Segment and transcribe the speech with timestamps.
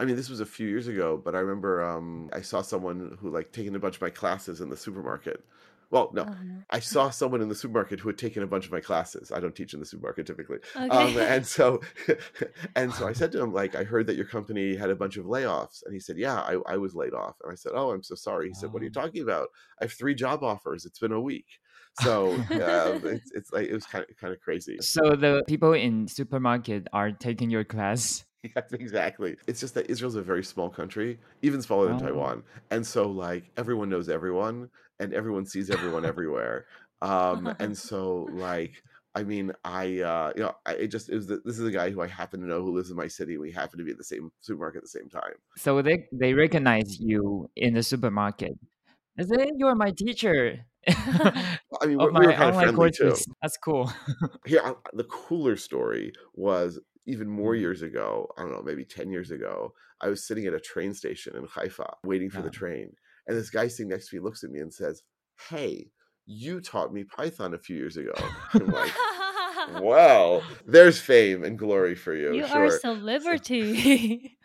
[0.00, 3.18] I mean, this was a few years ago, but I remember um, I saw someone
[3.20, 5.44] who like taken a bunch of my classes in the supermarket.
[5.90, 6.60] Well, no, Uh-huh.
[6.70, 9.32] I saw someone in the supermarket who had taken a bunch of my classes.
[9.32, 10.58] I don't teach in the supermarket typically.
[10.76, 11.80] Um, and so,
[12.76, 15.16] and so I said to him, like, I heard that your company had a bunch
[15.16, 15.82] of layoffs.
[15.84, 17.36] And he said, yeah, I, I was laid off.
[17.42, 18.48] And I said, oh, I'm so sorry.
[18.48, 19.48] He said, what are you talking about?
[19.80, 20.86] I have three job offers.
[20.86, 21.46] It's been a week.
[22.02, 24.78] So um, it's, it's like, it was kind of, kind of crazy.
[24.80, 28.24] So the people in supermarket are taking your class.
[28.56, 29.36] Yes, exactly.
[29.46, 32.06] It's just that Israel's a very small country, even smaller than Oh.
[32.06, 32.42] Taiwan.
[32.70, 36.66] And so like everyone knows everyone and everyone sees everyone everywhere.
[37.02, 38.82] Um and so like
[39.14, 41.70] I mean, I uh you know, I it just it was the, this is a
[41.70, 43.36] guy who I happen to know who lives in my city.
[43.36, 45.34] We happen to be at the same supermarket at the same time.
[45.58, 48.52] So they they recognize you in the supermarket.
[49.16, 50.64] They say you're my teacher.
[50.88, 53.14] I mean, we, my we were kind of friendly too.
[53.42, 53.92] That's cool.
[54.46, 56.78] Here, I- the cooler story was
[57.10, 57.60] even more Mm.
[57.60, 58.28] years ago.
[58.36, 59.74] I don't know, maybe ten years ago.
[60.00, 62.92] I was sitting at a train station in Haifa waiting for the train,
[63.26, 65.02] and this guy sitting next to me looks at me and says,
[65.48, 65.90] "Hey,
[66.26, 68.14] you taught me Python a few years ago."
[68.54, 68.92] I'm like,
[69.82, 72.62] "Well, there's fame and glory for you." you sure.
[72.62, 74.38] are a celebrity.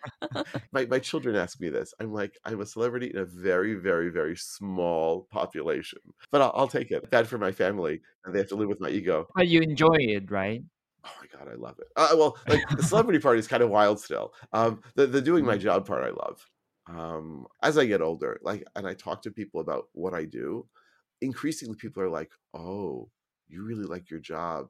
[0.72, 1.94] my my children ask me this.
[2.00, 6.00] I'm like, I'm a celebrity in a very, very, very small population,
[6.32, 7.10] but I'll, I'll take it.
[7.10, 9.28] Bad for my family, and they have to live with my ego.
[9.36, 10.64] But you enjoy it, right?
[11.06, 11.88] Oh my god, I love it.
[11.96, 14.34] Uh, well, like the celebrity part is kind of wild still.
[14.54, 15.60] Um, the the doing my Mm.
[15.60, 16.50] job part I love.
[16.88, 20.68] Um, as I get older, like, and I talk to people about what I do,
[21.22, 23.12] increasingly people are like, "Oh,
[23.48, 24.70] you really like your job."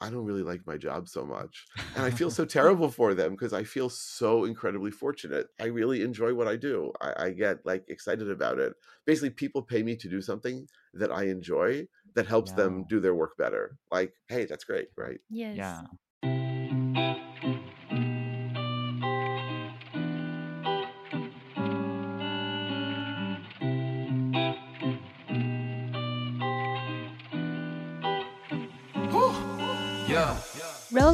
[0.00, 1.68] I don't really like my job so much.
[1.94, 5.48] And I feel so terrible for them because I feel so incredibly fortunate.
[5.60, 6.92] I really enjoy what I do.
[7.00, 8.74] I, I get like excited about it.
[9.06, 13.14] Basically, people pay me to do something that I enjoy that helps them do their
[13.14, 13.78] work better.
[13.90, 15.20] Like, hey, that's great, right?
[15.28, 15.82] yes.
[15.82, 15.86] Yeah.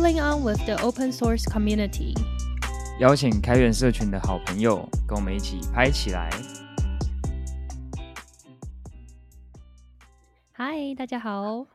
[0.03, 2.13] Rolling on with the open source community.
[2.99, 6.29] 邀请开源社群的好朋友跟我们一起拍起来。
[10.57, 11.65] Hi，大家好。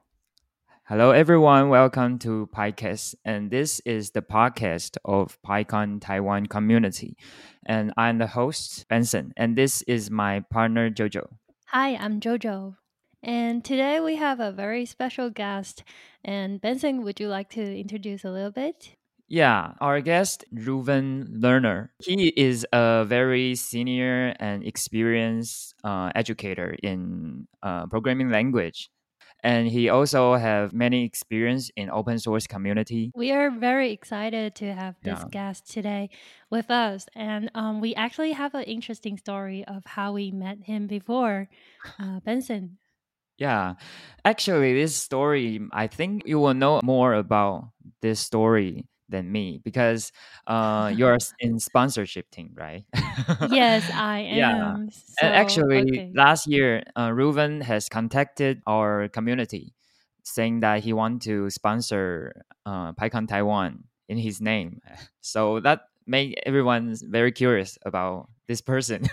[0.83, 1.69] Hello, everyone.
[1.71, 7.17] Welcome to PyCast, and this is the podcast of PyCon Taiwan community.
[7.67, 11.28] And I'm the host, Benson, and this is my partner, Jojo.
[11.69, 12.75] Hi, I'm Jojo.
[13.22, 15.84] And today we have a very special guest.
[16.24, 18.96] And Benson, would you like to introduce a little bit?
[19.28, 21.90] Yeah, our guest, Reuven Lerner.
[22.02, 28.90] He is a very senior and experienced uh, educator in uh, programming language.
[29.44, 33.12] And he also have many experience in open source community.
[33.16, 35.28] We are very excited to have this Yeah.
[35.31, 36.09] guest today
[36.50, 37.06] with us.
[37.16, 41.47] And um, we actually have an interesting story of how we met him before.
[42.00, 42.79] Uh, Benson.
[43.40, 43.76] Yeah,
[44.26, 50.12] actually, this story, I think you will know more about this story than me because
[50.48, 52.86] uh, you're in sponsorship team, right?
[53.42, 54.32] Yes, I am.
[54.32, 54.78] Yeah.
[55.06, 56.12] So, And actually, okay.
[56.14, 59.74] last year, uh, Reuven has contacted our community
[60.24, 64.82] saying that he want to sponsor uh, PyCon Taiwan in his name.
[65.22, 69.08] So that made everyone very curious about this person.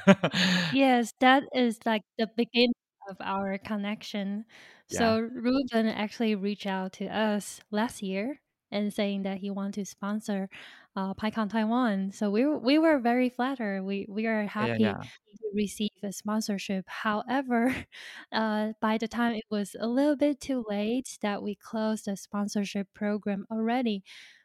[0.71, 2.75] Yes, that is like the beginning
[3.09, 4.45] of our connection.
[4.89, 4.99] Yeah.
[4.99, 8.41] So Ruben actually reached out to us last year
[8.71, 10.49] and saying that he want to sponsor
[10.97, 12.11] uh, PyCon Taiwan.
[12.13, 13.83] So we were, we were very flattered.
[13.83, 14.95] We we are yeah, happy yeah.
[14.95, 16.85] to receive a sponsorship.
[16.89, 17.75] However,
[18.33, 22.17] uh, by the time it was a little bit too late that we closed the
[22.17, 24.03] sponsorship program already.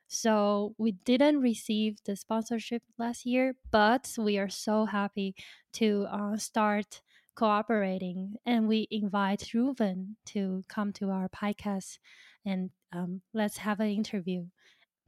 [0.07, 5.35] So we didn't receive the sponsorship last year, but we are so happy
[5.73, 7.01] to uh, start
[7.36, 8.36] cooperating.
[8.46, 12.00] And we invite Reuven to come to our podcast
[12.46, 14.47] and um, let's have an interview.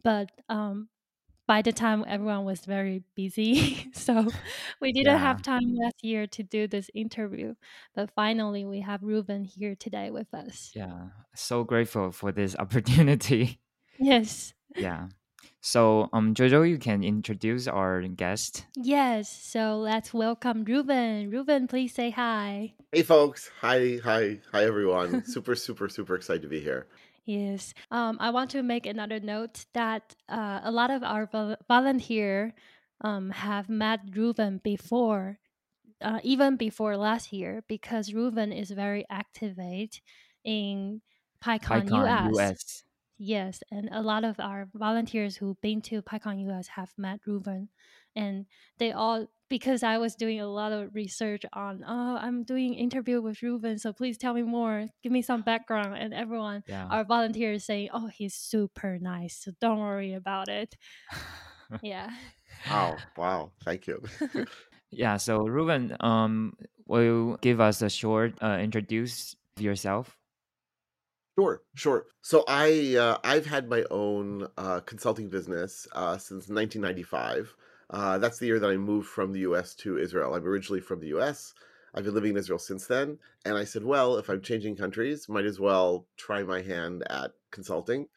[0.04, 0.90] But um,
[1.48, 4.28] by the time everyone was very busy, so
[4.82, 5.20] we didn't Yeah.
[5.20, 7.56] have time last year to do this interview.
[7.96, 10.76] But finally, we have Ruben here today with us.
[10.76, 13.60] Yeah, so grateful for this opportunity.
[13.98, 14.54] Yes.
[14.76, 15.10] yeah.
[15.66, 18.66] So, um, Jojo, you can introduce our guest.
[18.76, 21.30] Yes, so let's welcome Ruben.
[21.30, 22.74] Ruben, please say hi.
[22.92, 23.50] Hey, folks.
[23.62, 25.24] Hi, hi, hi, everyone.
[25.26, 26.88] super, super, super excited to be here.
[27.26, 27.74] Yes.
[27.92, 32.54] Um, I want to make another note that uh, a lot of our vol- volunteer
[33.00, 35.40] um, have met Ruben before,
[36.02, 40.02] uh, even before last year, because Ruben is very activate
[40.44, 41.00] in
[41.42, 42.38] PyCon, PyCon US.
[42.38, 42.84] US.
[43.24, 47.70] Yes, and a lot of our volunteers who've been to PyCon US have met Ruben
[48.16, 48.46] and
[48.80, 53.22] they all because I was doing a lot of research on oh I'm doing interview
[53.22, 56.88] with Ruben so please tell me more give me some background and everyone Yeah.
[56.92, 60.76] our volunteers saying oh he's super nice so don't worry about it
[61.82, 62.10] yeah
[62.70, 64.02] Wow, wow, thank you.
[64.92, 65.18] yeah.
[65.18, 66.54] So Ruben, um,
[66.88, 70.18] will you give us a short uh, introduce yourself?
[71.38, 72.06] Sure, sure.
[72.22, 77.56] So I uh, I've had my own uh, consulting business uh, since 1995.
[77.90, 79.74] Uh, that's the year that I moved from the U.S.
[79.76, 80.34] to Israel.
[80.36, 81.54] I'm originally from the U.S.
[81.96, 85.28] I've been living in Israel since then, and I said, well, if I'm changing countries,
[85.30, 88.08] might as well try my hand at consulting.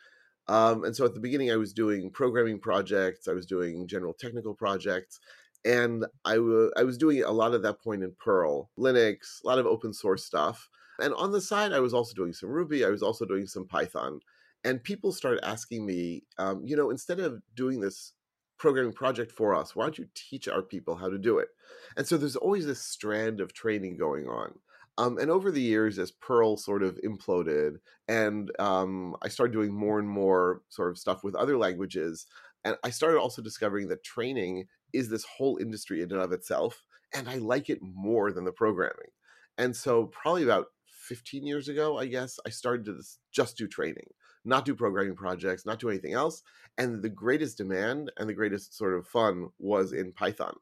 [0.48, 4.14] Um, and so at the beginning, I was doing programming projects, I was doing general
[4.14, 5.20] technical projects,
[5.64, 9.46] and I wa- I was doing a lot of that point in Perl, Linux, a
[9.46, 10.68] lot of open source stuff.
[11.00, 13.66] And on the side, I was also doing some Ruby, I was also doing some
[13.66, 14.20] Python.
[14.64, 18.12] And people started asking me, um, you know, instead of doing this
[18.58, 21.48] programming project for us, why don't you teach our people how to do it?
[21.96, 24.58] And so there's always this strand of training going on.
[24.98, 27.76] Um, and over the years, as Perl sort of imploded,
[28.08, 32.26] and um, I started doing more and more sort of stuff with other languages,
[32.64, 36.82] and I started also discovering that training is this whole industry in and of itself,
[37.14, 39.10] and I like it more than the programming.
[39.58, 40.68] And so, probably about
[41.06, 43.00] 15 years ago, I guess, I started to
[43.32, 44.08] just do training,
[44.44, 46.42] not do programming projects, not do anything else.
[46.76, 50.56] And the greatest demand and the greatest sort of fun was in Python.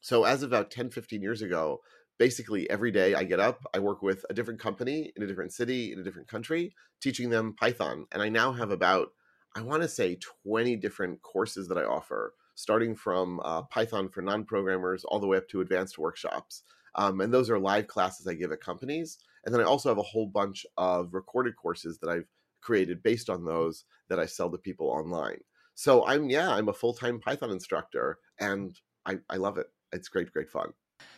[0.00, 1.80] So, as about 10, 15 years ago,
[2.18, 5.52] basically every day I get up, I work with a different company in a different
[5.52, 8.06] city, in a different country, teaching them Python.
[8.12, 9.08] And I now have about,
[9.56, 14.22] I want to say, 20 different courses that I offer, starting from uh, Python for
[14.22, 16.62] non programmers all the way up to advanced workshops.
[16.94, 19.18] Um, and those are live classes I give at companies.
[19.44, 22.28] And then I also have a whole bunch of recorded courses that I've
[22.60, 25.40] created based on those that I sell to people online.
[25.74, 29.66] So I'm, yeah, I'm a full time Python instructor and I, I love it.
[29.92, 30.72] It's great, great fun.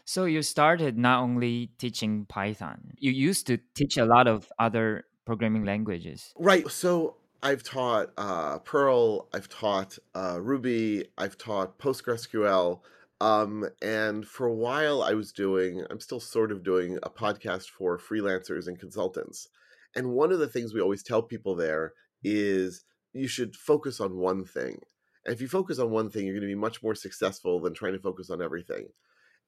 [0.04, 5.04] So you started not only teaching Python, you used to teach a lot of other
[5.24, 6.32] programming languages.
[6.36, 6.68] Right.
[6.70, 12.80] So I've taught uh, Perl, I've taught uh, Ruby, I've taught PostgreSQL.
[13.20, 17.68] Um, and for a while, I was doing, I'm still sort of doing a podcast
[17.70, 19.48] for freelancers and consultants.
[19.94, 22.84] And one of the things we always tell people there is
[23.14, 24.80] you should focus on one thing.
[25.24, 27.74] And if you focus on one thing, you're going to be much more successful than
[27.74, 28.88] trying to focus on everything.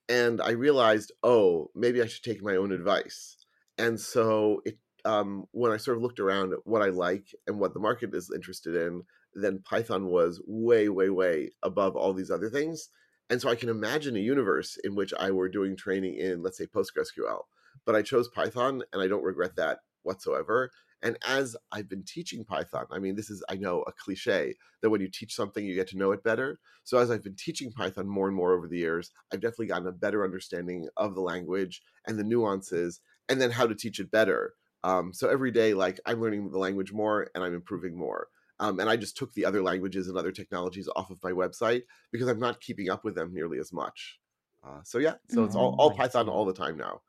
[0.09, 3.37] And I realized, oh, maybe I should take my own advice.
[3.77, 7.59] And so it um, when I sort of looked around at what I like and
[7.59, 9.03] what the market is interested in,
[9.35, 12.89] then Python was way, way, way above all these other things.
[13.31, 16.59] And so I can imagine a universe in which I were doing training in, let's
[16.59, 17.43] say, PostgreSQL.
[17.85, 20.71] But I chose Python and I don't regret that whatsoever.
[21.03, 24.91] And as I've been teaching Python, I mean, this is, I know, a cliche that
[24.91, 26.59] when you teach something, you get to know it better.
[26.83, 29.87] So as I've been teaching Python more and more over the years, I've definitely gotten
[29.87, 34.11] a better understanding of the language and the nuances and then how to teach it
[34.11, 34.55] better.
[34.83, 38.29] Um, so every day, like I'm learning the language more and I'm improving more.
[38.61, 41.83] Um, and I just took the other languages and other technologies off of my website
[42.11, 44.19] because I'm not keeping up with them nearly as much.
[44.65, 47.01] Uh, so yeah, so it's all, all Python all the time now.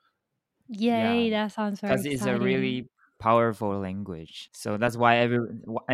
[0.67, 2.41] Yay, that sounds very Because it's a exciting.
[2.41, 4.49] really powerful language.
[4.53, 5.39] So that's why every,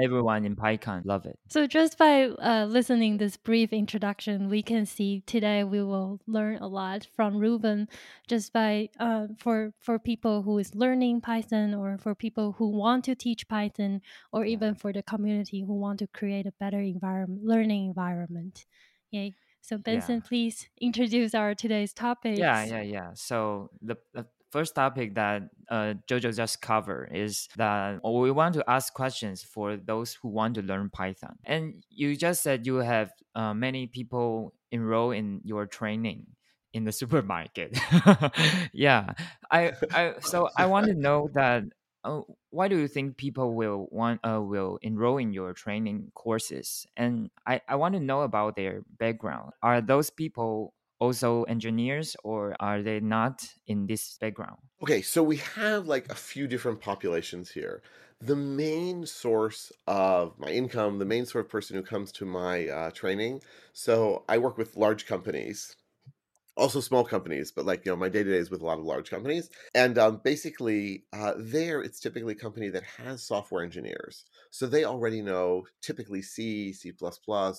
[0.01, 1.39] everyone in PyCon love it.
[1.49, 6.57] So just by uh, listening this brief introduction, we can see today we will learn
[6.57, 7.87] a lot from Ruben.
[8.27, 13.05] Just by uh, for for people who is learning Python, or for people who want
[13.05, 14.01] to teach Python,
[14.31, 14.51] or Yeah.
[14.53, 18.65] even for the community who want to create a better environment, learning environment.
[19.11, 19.35] Yay!
[19.61, 22.37] So Benson, please introduce our today's topic.
[22.37, 23.09] Yeah, yeah, yeah.
[23.13, 28.63] So the, the first topic that uh, Jojo just covered is that we want to
[28.69, 31.37] ask questions for those who want to learn Python.
[31.43, 36.27] And you just said you have uh, many people enroll in your training
[36.73, 37.77] in the supermarket.
[38.73, 39.13] yeah,
[39.49, 41.63] I, I so I want to know that.
[42.03, 42.21] Uh,
[42.51, 46.85] why do you think people will want uh, will enroll in your training courses?
[46.95, 49.53] And I, I want to know about their background.
[49.63, 54.59] Are those people also engineers or are they not in this background?
[54.81, 57.81] Okay, so we have like a few different populations here.
[58.19, 62.67] The main source of my income, the main sort of person who comes to my
[62.67, 63.41] uh, training.
[63.73, 65.75] So I work with large companies,
[66.57, 68.79] also small companies, but like you know, my day to day is with a lot
[68.79, 69.49] of large companies.
[69.75, 74.85] And um, basically, uh, there it's typically a company that has software engineers, so they
[74.85, 76.93] already know typically C, C++,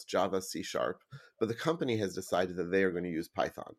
[0.06, 1.02] Java, C Sharp.
[1.38, 3.74] But the company has decided that they are going to use Python.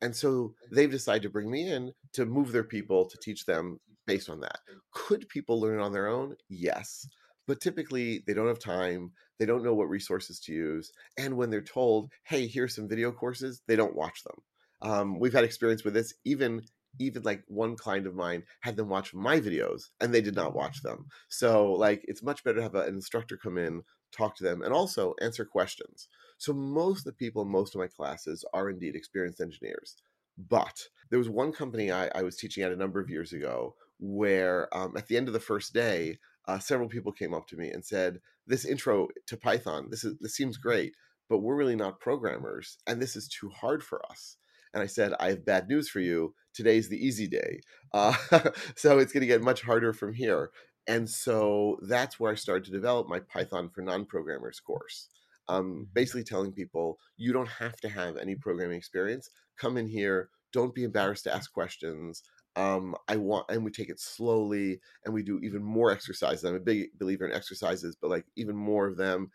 [0.00, 3.78] And so they've decided to bring me in to move their people to teach them
[4.06, 4.60] based on that.
[4.92, 6.34] Could people learn on their own?
[6.48, 7.06] Yes.
[7.46, 11.50] but typically they don't have time they don't know what resources to use and when
[11.50, 14.38] they're told hey here's some video courses they don't watch them
[14.82, 16.62] um, we've had experience with this even
[16.98, 20.54] even like one client of mine had them watch my videos and they did not
[20.54, 23.82] watch them so like it's much better to have an instructor come in
[24.12, 26.08] talk to them and also answer questions
[26.38, 29.96] so most of the people in most of my classes are indeed experienced engineers
[30.36, 33.74] but there was one company I, I was teaching at a number of years ago
[33.98, 36.18] where um, at the end of the first day
[36.48, 40.18] uh, several people came up to me and said, "This intro to Python, this is
[40.20, 40.94] this seems great,
[41.28, 44.36] but we're really not programmers, and this is too hard for us."
[44.74, 46.34] And I said, "I have bad news for you.
[46.54, 47.60] Today's the easy day,
[47.92, 48.14] uh,
[48.76, 50.50] so it's going to get much harder from here."
[50.86, 55.08] And so that's where I started to develop my Python for non-programmers course.
[55.48, 59.30] Um, basically, telling people you don't have to have any programming experience.
[59.58, 60.30] Come in here.
[60.52, 62.22] Don't be embarrassed to ask questions
[62.56, 66.44] um, I want, and we take it slowly, and we do even more exercises.
[66.44, 69.30] I'm a big believer in exercises, but like even more of them,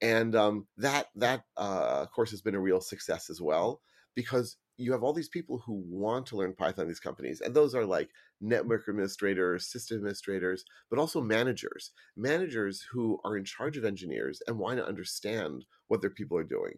[0.00, 3.80] and um, that that uh, course has been a real success as well
[4.14, 6.88] because you have all these people who want to learn Python.
[6.88, 8.10] These companies, and those are like
[8.40, 14.58] network administrators, system administrators, but also managers, managers who are in charge of engineers and
[14.58, 16.74] want to understand what their people are doing.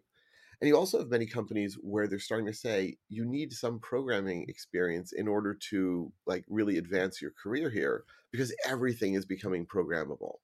[0.61, 4.45] And you also have many companies where they're starting to say you need some programming
[4.49, 10.37] experience in order to like really advance your career here because everything is becoming programmable.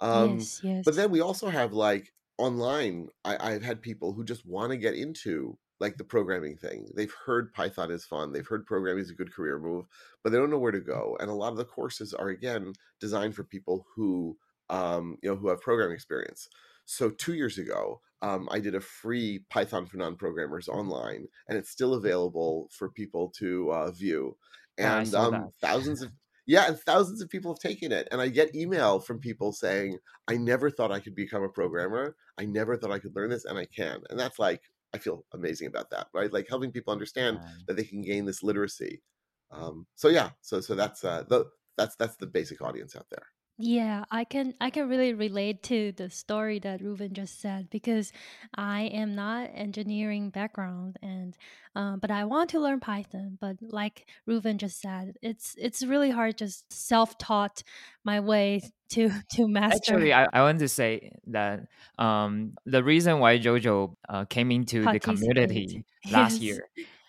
[0.00, 4.46] Um, Yes, but then we also have like online, I, I've had people who just
[4.46, 6.88] want to get into like the programming thing.
[6.94, 9.86] They've heard Python is fun, they've heard programming is a good career move,
[10.22, 11.16] but they don't know where to go.
[11.20, 14.36] And a lot of the courses are again designed for people who
[14.70, 16.48] um, you know who have programming experience.
[16.84, 21.70] So two years ago, um, I did a free Python for non-programmers online, and it's
[21.70, 24.36] still available for people to uh, view.
[24.78, 26.10] And saw um, thousands of
[26.46, 28.08] yeah, and thousands of people have taken it.
[28.10, 32.16] And I get email from people saying, "I never thought I could become a programmer.
[32.38, 34.62] I never thought I could learn this, and I can." And that's like
[34.94, 36.32] I feel amazing about that, right?
[36.32, 39.02] Like helping people understand that they can gain this literacy.
[39.50, 43.26] Um, so yeah, so so that's uh, the that's that's the basic audience out there.
[43.60, 48.12] Yeah, I can I can really relate to the story that Ruben just said because
[48.54, 51.36] I am not engineering background and
[51.74, 53.36] um, but I want to learn Python.
[53.40, 57.64] But like Ruben just said, it's it's really hard just self-taught
[58.04, 61.60] my way to to master Actually, I, I want to say that
[61.98, 66.68] um, the reason why Jojo uh, came into the community last Yes, year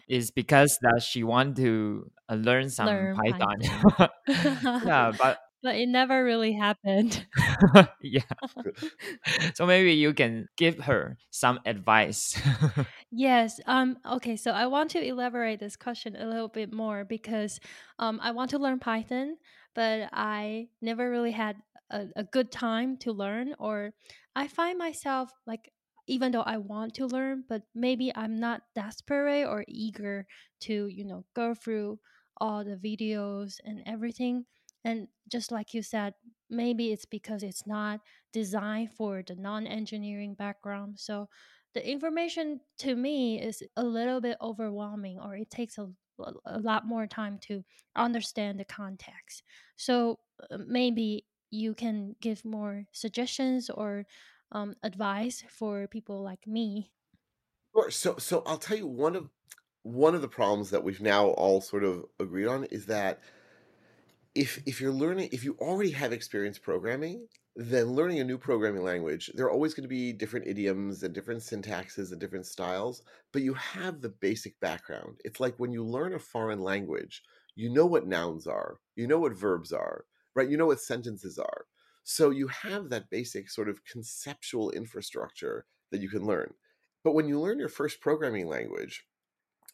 [0.10, 3.62] is because that she wanted to uh, learn some learn Python.
[3.62, 4.10] Python.
[4.82, 7.26] yeah, but but it never really happened.
[8.02, 8.22] yeah,
[9.54, 12.40] so maybe you can give her some advice.
[13.12, 13.60] Yes.
[13.66, 17.60] Um, okay, so I want to elaborate this question a little bit more because
[17.98, 19.38] um, I want to learn Python,
[19.74, 21.56] but I never really had
[21.90, 23.94] a, a good time to learn, or
[24.36, 25.72] I find myself like,
[26.08, 30.28] even though I want to learn, but maybe I'm not desperate or eager
[30.62, 32.00] to, you know, go through
[32.38, 34.46] all the videos and everything.
[34.84, 36.14] And just like you said,
[36.50, 41.00] maybe it's because it's not designed for the non engineering background.
[41.00, 41.30] So,
[41.74, 45.92] the information to me is a little bit overwhelming or it takes a,
[46.46, 47.64] a lot more time to
[47.96, 49.44] understand the context
[49.78, 50.20] so
[50.50, 54.06] uh, maybe you can give more suggestions or
[54.52, 56.92] um, advice for people like me
[57.76, 57.92] Sure.
[57.92, 59.30] So so I'll tell you one of
[59.84, 63.22] one of the problems that we've now all sort of agreed on is that
[64.36, 68.84] if if you're learning if you already have experience programming then learning a new programming
[68.84, 73.02] language there are always going to be different idioms and different syntaxes and different styles
[73.34, 75.20] but you have the basic background.
[75.26, 77.24] It's like when you learn a foreign language
[77.56, 80.06] you know what nouns are you know what verbs are
[80.36, 80.50] right?
[80.50, 81.66] You know what sentences are.
[82.04, 86.54] So you have that basic sort of conceptual infrastructure that you can learn.
[87.04, 89.06] But when you learn your first programming language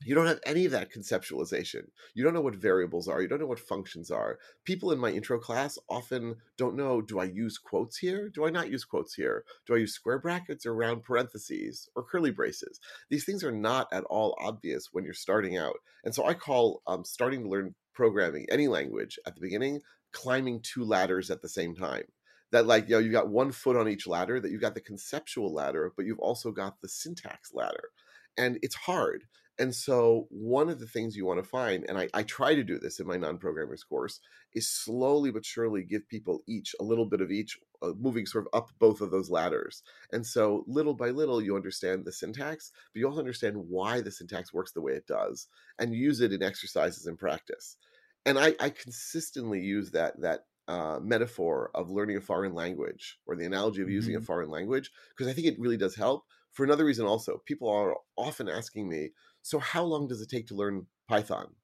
[0.03, 1.83] you don't have any of that conceptualization.
[2.13, 3.21] You don't know what variables are.
[3.21, 4.39] You don't know what functions are.
[4.63, 8.29] People in my intro class often don't know do I use quotes here?
[8.29, 9.45] Do I not use quotes here?
[9.65, 12.79] Do I use square brackets or round parentheses or curly braces?
[13.09, 15.77] These things are not at all obvious when you're starting out.
[16.03, 20.61] And so I call um, starting to learn programming, any language, at the beginning, climbing
[20.61, 22.03] two ladders at the same time.
[22.51, 24.81] That, like, you know, you've got one foot on each ladder, that you've got the
[24.81, 27.89] conceptual ladder, but you've also got the syntax ladder.
[28.37, 29.23] And it's hard
[29.57, 32.63] and so, one of the things you want to find, and I, I try to
[32.63, 34.19] do this in my non programmers course,
[34.53, 38.45] is slowly but surely give people each a little bit of each, uh, moving sort
[38.47, 39.81] of up both of those ladders.
[40.11, 44.11] And so, little by little, you understand the syntax, but you also understand why the
[44.11, 45.47] syntax works the way it does
[45.79, 47.77] and use it in exercises and practice.
[48.25, 53.35] And I, I consistently use that, that uh, metaphor of learning a foreign language or
[53.35, 54.21] the analogy of using a Mhm.
[54.21, 56.25] foreign language because I think it really does help.
[56.51, 59.11] For another reason, also, people are often asking me,
[59.45, 61.55] so how long does it take to learn Python?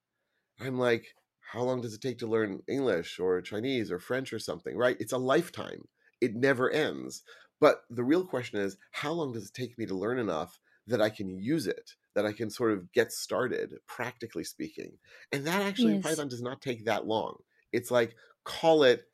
[0.60, 4.38] I'm like, how long does it take to learn English or Chinese or French or
[4.38, 4.96] something, right?
[5.00, 5.88] It's a lifetime,
[6.20, 7.22] it never ends.
[7.60, 11.00] But the real question is, how long does it take me to learn enough that
[11.00, 14.98] I can use it, that I can sort of get started, practically speaking?
[15.32, 15.96] And that actually Yes.
[15.96, 17.42] Python does not take that long.
[17.72, 19.04] It's like, call it.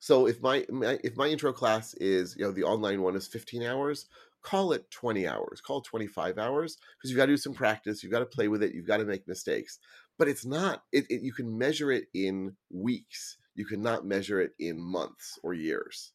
[0.00, 3.26] So if my, my if my intro class is you know the online one is
[3.26, 4.08] 15 hours,
[4.48, 8.02] call it 20 hours, call it 25 hours because you've got to do some practice,
[8.02, 9.78] you've got to play with it, you've got to make mistakes.
[10.18, 10.84] But it's not.
[10.90, 13.36] It, it you can measure it in weeks.
[13.54, 16.12] You cannot measure it in months or years.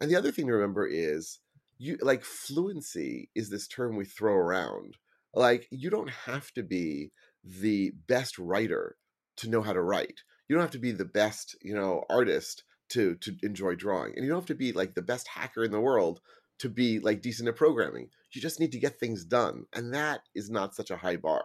[0.00, 1.38] And the other thing to remember is
[1.78, 4.96] you like fluency is this term we throw around.
[5.32, 7.12] Like you don't have to be
[7.44, 8.96] the best writer
[9.36, 10.20] to know how to write.
[10.48, 14.14] You don't have to be the best, you know, artist to to enjoy drawing.
[14.16, 16.20] And you don't have to be like the best hacker in the world
[16.58, 18.10] to be like decent at programming.
[18.32, 19.66] You just need to get things done.
[19.72, 21.44] And that is not such a high bar.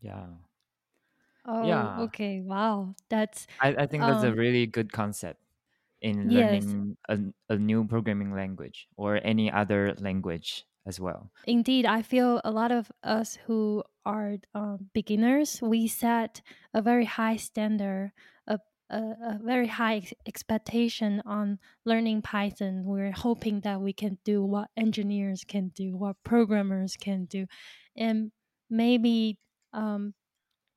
[0.00, 0.26] Yeah.
[1.44, 2.00] Oh, Yeah.
[2.08, 2.40] okay.
[2.40, 2.94] Wow.
[3.08, 5.40] That's I, I think that's a um really good concept
[6.00, 6.64] in yes.
[6.64, 7.18] learning a,
[7.50, 11.30] a new programming language or any other language as well.
[11.46, 16.42] Indeed, I feel a lot of us who are um, beginners, we set
[16.74, 18.12] a very high standard,
[18.46, 18.58] a,
[18.94, 22.84] a, a very high ex- expectation on learning Python.
[22.84, 27.46] We're hoping that we can do what engineers can do, what programmers can do,
[27.96, 28.30] and
[28.70, 29.38] maybe
[29.72, 30.14] um,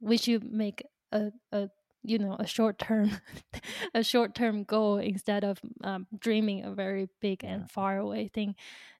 [0.01, 1.69] we should make a, a
[2.03, 3.11] you know a short term
[3.93, 8.55] a short term goal instead of um, dreaming a very big and far away thing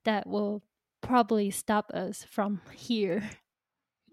[0.06, 0.62] that will
[1.02, 3.24] probably stop us from here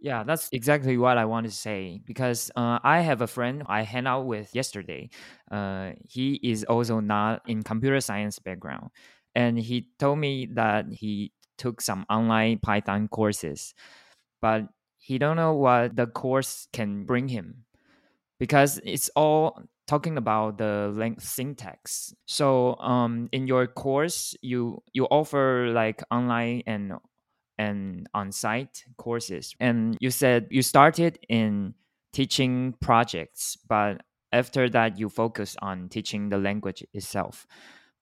[0.05, 3.83] Yeah, that's exactly what I want to say because uh, I have a friend I
[3.83, 5.09] hang out with yesterday.
[5.51, 8.91] Uh, he is also not in computer science background,
[9.35, 13.73] and he told me that he took some online Python courses,
[14.43, 14.69] but
[14.99, 17.65] he don't know what the course can bring him
[18.39, 22.15] because it's all talking about the length syntax.
[22.27, 26.95] So um, in your course, you you offer like online and
[27.59, 29.55] and on-site courses.
[29.61, 31.75] And you said you started in
[32.13, 37.47] teaching projects but after that you focus on teaching the language itself.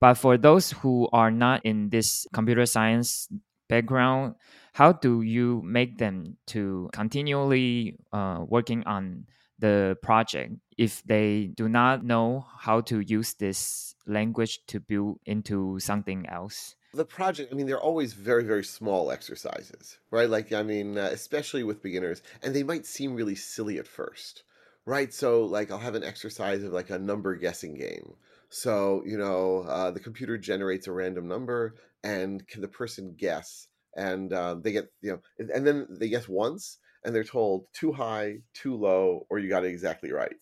[0.00, 3.28] But for those who are not in this computer science
[3.68, 4.34] background
[4.74, 9.26] how do you make them to continually uh, working on
[9.58, 15.78] the project if they do not know how to use this language to build into
[15.78, 20.28] something else the project i mean they're always very very small exercises right?
[20.28, 24.44] Like i mean uh, especially with beginners and they might seem really silly at first
[24.84, 25.12] right?
[25.14, 28.16] So like i'll have an exercise of like a number guessing game.
[28.50, 33.68] So you know uh, the computer generates a random number and can the person guess
[33.96, 35.20] and uh, they get you know
[35.54, 39.64] and then they guess once and they're told too high too low or you got
[39.64, 40.36] it exactly right.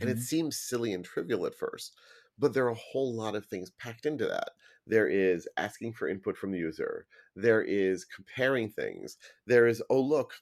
[0.00, 0.18] And it Mhm.
[0.18, 1.96] seems silly and trivial at first
[2.36, 4.50] but there are a whole lot of things packed into that
[4.88, 10.00] there is asking for input from the user there is comparing things there is oh
[10.00, 10.34] look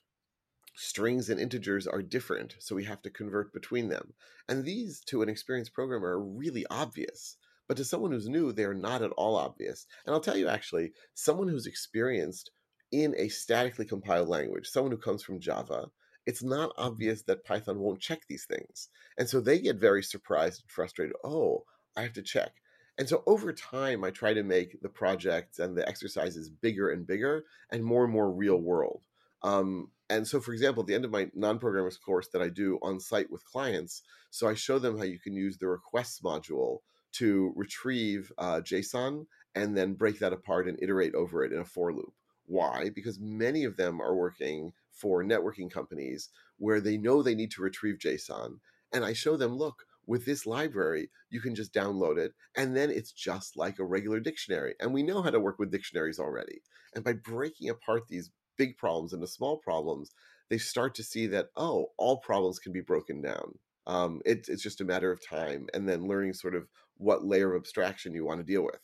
[0.77, 4.13] strings and integers are different so we have to convert between them.
[4.47, 7.35] And these to an experienced programmer are really obvious
[7.67, 9.87] but to someone who's new they're not at all obvious.
[10.05, 12.51] And i'll tell you actually someone who's experienced
[12.91, 15.87] in a statically compiled language someone who comes from java
[16.27, 18.89] it's not obvious that python won't check these things.
[19.17, 21.63] And so they get very surprised and frustrated oh
[21.95, 22.51] i have to check
[22.97, 27.05] and so over time, I try to make the projects and the exercises bigger and
[27.05, 29.03] bigger and more and more real world.
[29.43, 32.49] Um, and so, for example, at the end of my non programmers course that I
[32.49, 36.21] do on site with clients, so I show them how you can use the requests
[36.21, 36.79] module
[37.13, 41.65] to retrieve uh, JSON and then break that apart and iterate over it in a
[41.65, 42.13] for loop.
[42.45, 42.89] Why?
[42.93, 47.61] Because many of them are working for networking companies where they know they need to
[47.61, 48.59] retrieve JSON.
[48.93, 52.89] And I show them, look, with this library, you can just download it, and then
[52.89, 54.73] it's just like a regular dictionary.
[54.79, 56.61] And we know how to work with dictionaries already.
[56.95, 60.11] And by breaking apart these big problems into small problems,
[60.49, 63.59] they start to see that, oh, all problems can be broken down.
[63.85, 67.53] Um, it, it's just a matter of time and then learning sort of what layer
[67.53, 68.79] of abstraction you want to deal with.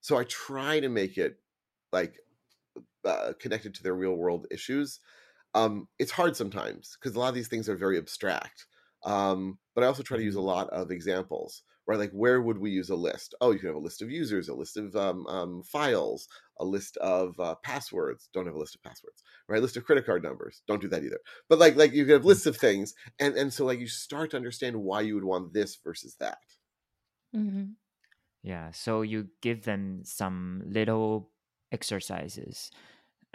[0.00, 1.40] So I try to make it
[1.92, 2.14] like
[3.04, 5.00] uh, connected to their real world issues.
[5.54, 8.66] Um, it's hard sometimes because a lot of these things are very abstract.
[9.04, 11.98] Um, but I also try to use a lot of examples, right?
[11.98, 13.34] Like, where would we use a list?
[13.40, 16.64] Oh, you can have a list of users, a list of um, um, files, a
[16.64, 18.28] list of uh, passwords.
[18.32, 19.58] Don't have a list of passwords, right?
[19.58, 20.62] A list of credit card numbers.
[20.66, 21.20] Don't do that either.
[21.48, 24.30] But like, like you can have lists of things, and and so like you start
[24.32, 26.38] to understand why you would want this versus that.
[27.34, 27.72] Mm-hmm.
[28.42, 31.32] Yeah, so you give them some little
[31.72, 32.70] exercises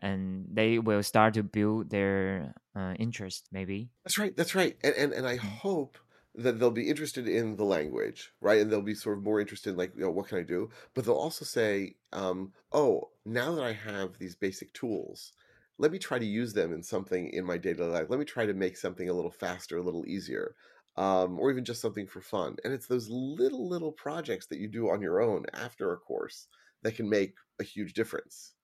[0.05, 3.91] and they will start to build their uh, interest maybe.
[4.03, 4.35] That's right.
[4.35, 4.77] That's right.
[4.83, 5.59] And and, and I Mm.
[5.61, 5.97] hope
[6.35, 8.59] that they'll be interested in the language, right?
[8.61, 10.69] And they'll be sort of more interested in like, you know, what can I do?
[10.93, 15.31] But they'll also say, um, oh, now that I have these basic tools,
[15.77, 18.07] let me try to use them in something in my daily life.
[18.09, 20.55] Let me try to make something a little faster, a little easier,
[20.97, 22.57] um, or even just something for fun.
[22.65, 26.47] And it's those little, little projects that you do on your own after a course
[26.81, 28.54] that can make a huge difference,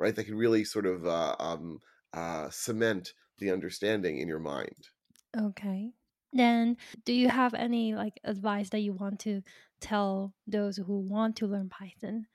[0.00, 0.16] right?
[0.16, 1.78] That can really sort of uh, um,
[2.12, 4.88] uh, cement the understanding in your mind.
[5.36, 5.92] Okay.
[6.32, 9.42] Then, do you have any like advice that you want to
[9.80, 12.26] tell those who want to learn Python,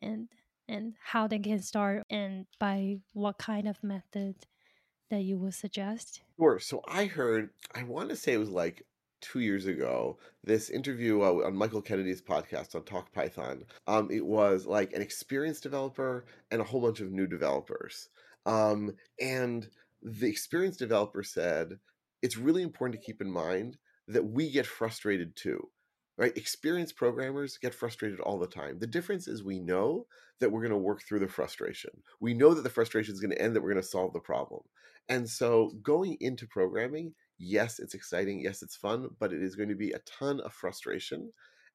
[0.00, 0.28] and
[0.68, 4.36] and how they can start, and by what kind of method
[5.10, 6.22] that you would suggest?
[6.38, 6.58] Sure.
[6.58, 8.86] So I heard, I want to say it was like
[9.22, 13.64] two years ago, this interview uh, on Michael Kennedy's podcast on Talk Python.
[13.86, 18.10] Um, it was like an experienced developer and a whole bunch of new developers.
[18.44, 19.68] Um, and
[20.02, 21.78] the experienced developer said,
[22.20, 25.70] it's really important to keep in mind that we get frustrated too.
[26.18, 26.36] Right?
[26.36, 28.78] Experienced programmers get frustrated all the time.
[28.78, 30.06] The difference is we know
[30.40, 31.90] that we're going to work through the frustration.
[32.20, 34.20] We know that the frustration is going to end, that we're going to solve the
[34.20, 34.60] problem.
[35.08, 38.40] And so going into programming, yes, it's exciting.
[38.40, 41.32] Yes, it's fun, but it is going to be a ton of frustration.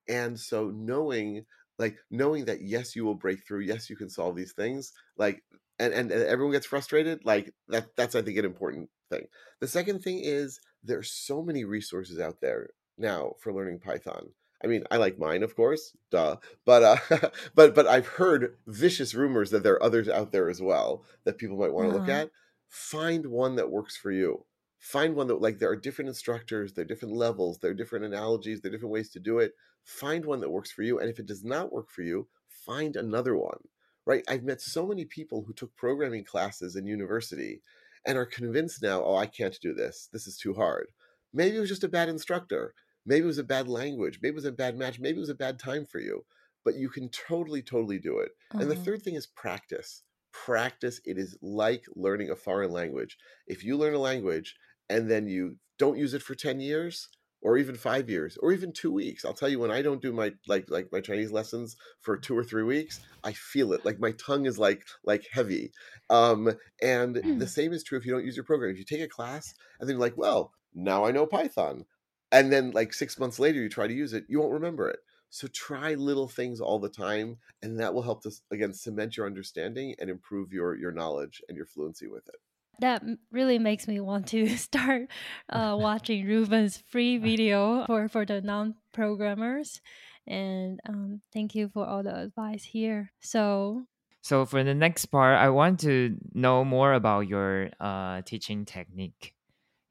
[0.08, 1.46] And so knowing
[1.80, 5.44] like knowing that yes, you will break through, yes, you can solve these things, like
[5.80, 9.28] and, and, and everyone gets frustrated, like that that's I think an important thing.
[9.60, 14.34] The second thing is there's so many resources out there now for learning Python.
[14.64, 16.38] I mean, I like mine, of course, duh.
[16.66, 20.62] But uh, but but I've heard vicious rumors that there are others out there as
[20.62, 22.10] well that people might want to look Uh-huh.
[22.10, 22.32] at.
[22.70, 24.46] Find one that works for you.
[24.80, 28.06] Find one that like there are different instructors, there are different levels, there are different
[28.06, 29.54] analogies, there are different ways to do it.
[29.84, 32.96] Find one that works for you, and if it does not work for you, find
[32.96, 33.68] another one.
[34.06, 34.24] Right?
[34.28, 37.62] I've met so many people who took programming classes in university
[38.06, 40.08] and are convinced now, oh, I can't do this.
[40.14, 40.92] This is too hard.
[41.34, 42.74] Maybe it was just a bad instructor.
[43.06, 44.20] Maybe it was a bad language.
[44.22, 45.00] Maybe it was a bad match.
[45.00, 46.26] Maybe it was a bad time for you.
[46.64, 48.32] But you can totally, totally do it.
[48.58, 48.78] And the Uh-huh.
[48.78, 50.04] third thing is practice.
[50.32, 51.02] Practice.
[51.06, 53.18] It is like learning a foreign language.
[53.46, 54.56] If you learn a language
[54.90, 57.10] and then you don't use it for 10 years,
[57.42, 59.24] or even five years, or even two weeks.
[59.24, 62.38] I'll tell you when I don't do my like like my Chinese lessons for two
[62.38, 63.86] or three weeks, I feel it.
[63.86, 65.72] Like my tongue is like like heavy.
[66.10, 67.40] Um, and Hmm.
[67.40, 68.72] the same is true if you don't use your program.
[68.72, 71.86] If you take a class and then you're like, well, now I know Python,
[72.32, 75.00] and then like six months later you try to use it, you won't remember it.
[75.30, 79.26] So try little things all the time, and that will help to again cement your
[79.26, 82.36] understanding and improve your your knowledge and your fluency with it.
[82.80, 85.10] That really makes me want to start
[85.50, 89.82] uh, watching Ruben's free video for, for the non programmers.
[90.28, 93.12] And um, thank you for all the advice here.
[93.22, 93.86] So,
[94.22, 99.34] So for the next part, I want to know more about your uh, teaching technique.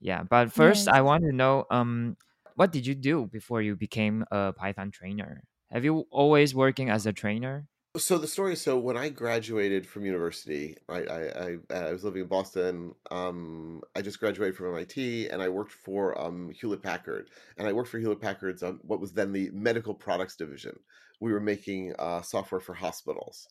[0.00, 0.88] Yeah, but first yes.
[0.88, 2.16] I want to know um
[2.54, 5.44] what did you do before you became a Python trainer?
[5.70, 7.66] Have you always working as a trainer?
[7.98, 12.04] So the story is so when I graduated from university, I I, I, I was
[12.04, 12.94] living in Boston.
[13.10, 17.72] Um, I just graduated from MIT, and I worked for um, Hewlett Packard, and I
[17.72, 20.78] worked for Hewlett Packard's um, what was then the medical products division.
[21.20, 23.48] We were making uh, software for hospitals,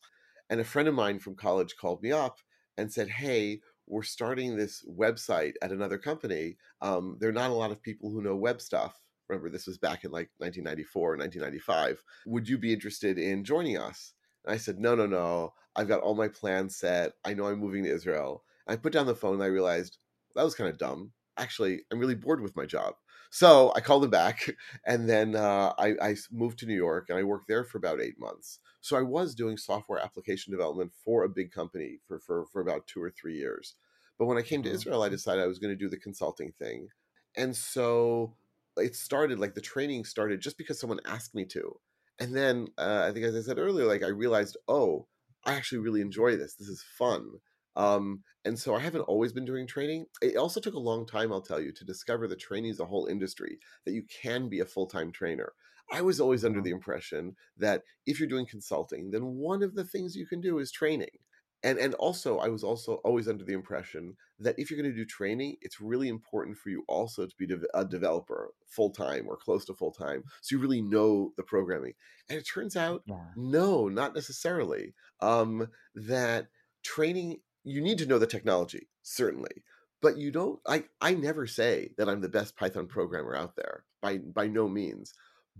[0.49, 2.37] and a friend of mine from college called me up
[2.77, 6.57] and said, "Hey." We're starting this website at another company.
[6.81, 8.99] Um, there are not a lot of people who know web stuff.
[9.29, 12.01] Remember, this was back in like 1994, 1995.
[12.25, 14.13] Would you be interested in joining us?
[14.45, 15.53] And I said, no, no, no.
[15.75, 17.13] I've got all my plans set.
[17.25, 18.43] I know I'm moving to Israel.
[18.67, 19.97] I put down the phone and I realized
[20.35, 21.11] that was kind of dumb.
[21.37, 22.95] Actually, I'm really bored with my job.
[23.29, 24.49] So I called him back
[24.85, 28.01] and then uh, I, I moved to New York and I worked there for about
[28.01, 28.59] eight months.
[28.81, 32.87] So I was doing software application development for a big company for, for, for about
[32.87, 33.75] two or three years.
[34.17, 34.71] But when I came to Uh-huh.
[34.71, 36.87] Israel, I decided I was going to do the consulting thing.
[37.35, 38.37] And so
[38.77, 41.79] it started like the training started just because someone asked me to
[42.19, 45.07] and then uh, I think, as I said earlier, like I realized, oh,
[45.45, 46.55] I actually really enjoy this.
[46.55, 47.39] This is fun.
[47.75, 50.05] Um, and so I haven't always been doing training.
[50.21, 52.85] It also took a long time, I'll tell you, to discover that training is a
[52.85, 55.53] whole industry, that you can be a full time trainer.
[55.91, 56.67] I was always under Uh-huh.
[56.67, 60.57] the impression that if you're doing consulting, then one of the things you can do
[60.59, 61.19] is training.
[61.65, 64.95] And and also I was also always under the impression that if you're going to
[64.97, 69.37] do training, it's really important for you also to be a developer full time or
[69.37, 71.93] close to full time, so you really know the programming.
[72.29, 73.35] And it turns out, Yeah.
[73.35, 74.93] no, not necessarily.
[75.21, 76.49] Um, that
[76.83, 79.63] training, you need to know the technology, certainly,
[80.01, 80.61] but you don't.
[80.67, 84.67] I I never say that I'm the best Python programmer out there by by no
[84.69, 85.13] means,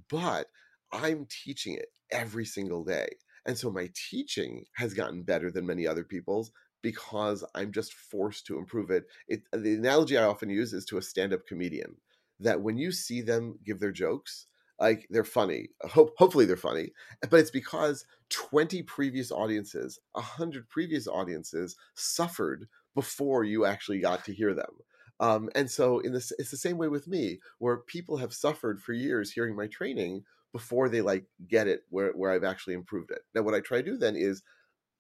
[0.10, 0.50] but
[0.92, 3.10] I'm teaching it every single day.
[3.46, 8.46] And so my teaching has gotten better than many other people's because I'm just forced
[8.48, 9.06] to improve it.
[9.28, 11.98] it the analogy I often use is to a stand up comedian
[12.40, 14.48] that when you see them give their jokes,
[14.80, 15.70] like they're funny.
[15.84, 16.92] Hope, hopefully they're funny,
[17.30, 24.34] but it's because 20 previous audiences, 100 previous audiences suffered before you actually got to
[24.34, 24.80] hear them.
[25.20, 28.82] Um, and so in this, it's the same way with me, where people have suffered
[28.82, 33.12] for years hearing my training before they like get it where, where I've actually improved
[33.12, 33.24] it.
[33.34, 34.42] Now, what I try to do then is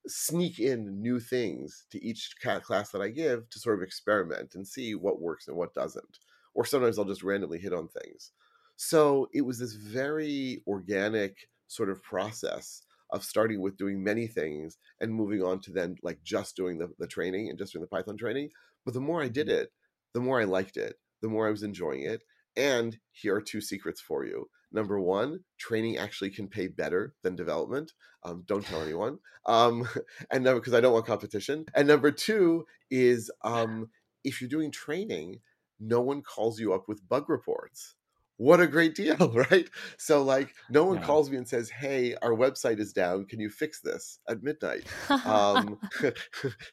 [0.05, 4.67] sneak in new things to each class that I give to sort of experiment and
[4.67, 6.19] see what works and what doesn't.
[6.53, 8.31] Or sometimes I'll just randomly hit on things.
[8.75, 14.77] So it was this very organic sort of process of starting with doing many things
[14.99, 17.87] and moving on to then like just doing the, the training and just doing the
[17.87, 18.49] Python training.
[18.83, 19.59] But the more I did mm-hmm.
[19.59, 19.71] it,
[20.13, 22.23] the more I liked it, the more I was enjoying it.
[22.57, 24.49] And here are two secrets for you.
[24.75, 27.93] Number one, training actually can pay better than development.
[28.23, 29.19] Um, don't tell anyone.
[29.45, 29.87] Um,
[30.31, 31.65] and number because I don't want competition.
[31.73, 33.89] And number two is um,
[34.25, 35.39] if you're doing training,
[35.79, 37.95] no one calls you up with bug reports
[38.37, 39.15] what a great deal
[39.51, 41.03] right so like no one yeah.
[41.03, 44.83] calls me and says hey our website is down can you fix this at midnight
[45.25, 45.79] um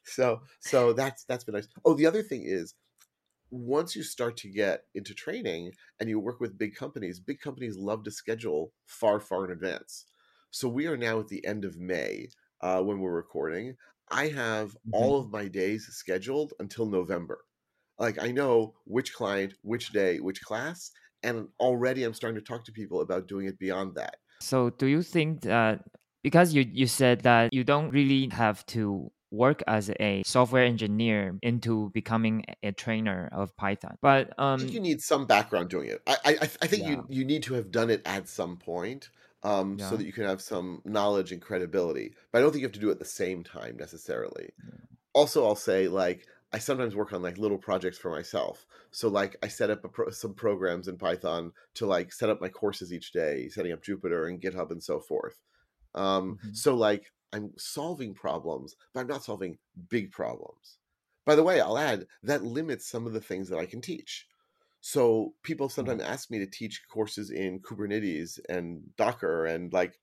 [0.04, 2.74] so so that's that's been nice oh the other thing is
[3.52, 7.76] once you start to get into training and you work with big companies big companies
[7.76, 10.06] love to schedule far far in advance.
[10.50, 12.28] So we are now at the end of may
[12.60, 13.76] uh, when we're recording.
[14.10, 14.94] I have mm-hmm.
[14.94, 17.40] all of my days scheduled until november.
[17.98, 20.90] Like i know which client which day which class
[21.22, 24.16] and already i'm starting to talk to people about doing it beyond that.
[24.40, 25.84] So do you think that
[26.22, 31.36] because you, you said that you don't really have to work as a software engineer
[31.42, 35.88] into becoming a trainer of python but um, I think you need some background doing
[35.88, 36.90] it i i, I think yeah.
[36.90, 39.10] you you need to have done it at some point
[39.44, 39.90] um, yeah.
[39.90, 42.74] so that you can have some knowledge and credibility but i don't think you have
[42.74, 44.78] to do it at the same time necessarily yeah.
[45.14, 48.66] also i'll say like I sometimes work on like little projects for myself.
[48.90, 52.50] So like I set up pro- some programs in Python to like set up my
[52.50, 55.38] courses each day, setting up Jupyter and GitHub and so forth.
[55.94, 56.52] Um, mm-hmm.
[56.52, 60.78] So like I'm solving problems, but I'm not solving big problems.
[61.24, 64.26] By the way, I'll add that limits some of the things that I can teach.
[64.80, 69.98] So people sometimes ask me to teach courses in Kubernetes and Docker and like